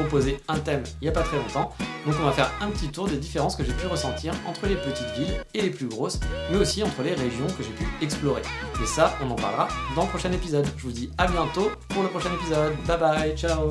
proposé 0.00 0.40
un 0.48 0.58
thème 0.58 0.82
il 1.00 1.04
n'y 1.04 1.08
a 1.08 1.12
pas 1.12 1.22
très 1.22 1.36
longtemps. 1.36 1.72
Donc 2.06 2.14
on 2.20 2.24
va 2.24 2.32
faire 2.32 2.50
un 2.60 2.68
petit 2.70 2.88
tour 2.88 3.06
des 3.06 3.16
différences 3.16 3.56
que 3.56 3.64
j'ai 3.64 3.72
pu 3.72 3.86
ressentir 3.86 4.32
entre 4.46 4.66
les 4.66 4.76
petites 4.76 5.10
villes 5.16 5.34
et 5.54 5.60
les 5.60 5.70
plus 5.70 5.86
grosses, 5.86 6.18
mais 6.50 6.58
aussi 6.58 6.82
entre 6.82 7.02
les 7.02 7.14
régions 7.14 7.46
que 7.58 7.62
j'ai 7.62 7.70
pu 7.70 7.86
explorer. 8.02 8.42
Et 8.82 8.86
ça, 8.86 9.14
on 9.22 9.30
en 9.30 9.36
parlera 9.36 9.68
dans 9.94 10.02
le 10.04 10.08
prochain 10.08 10.32
épisode. 10.32 10.66
Je 10.76 10.82
vous 10.82 10.92
dis 10.92 11.10
à 11.18 11.26
bientôt 11.26 11.70
pour 11.88 12.02
le 12.02 12.08
prochain 12.08 12.30
épisode. 12.34 12.74
Bye 12.86 12.98
bye, 12.98 13.36
ciao 13.36 13.70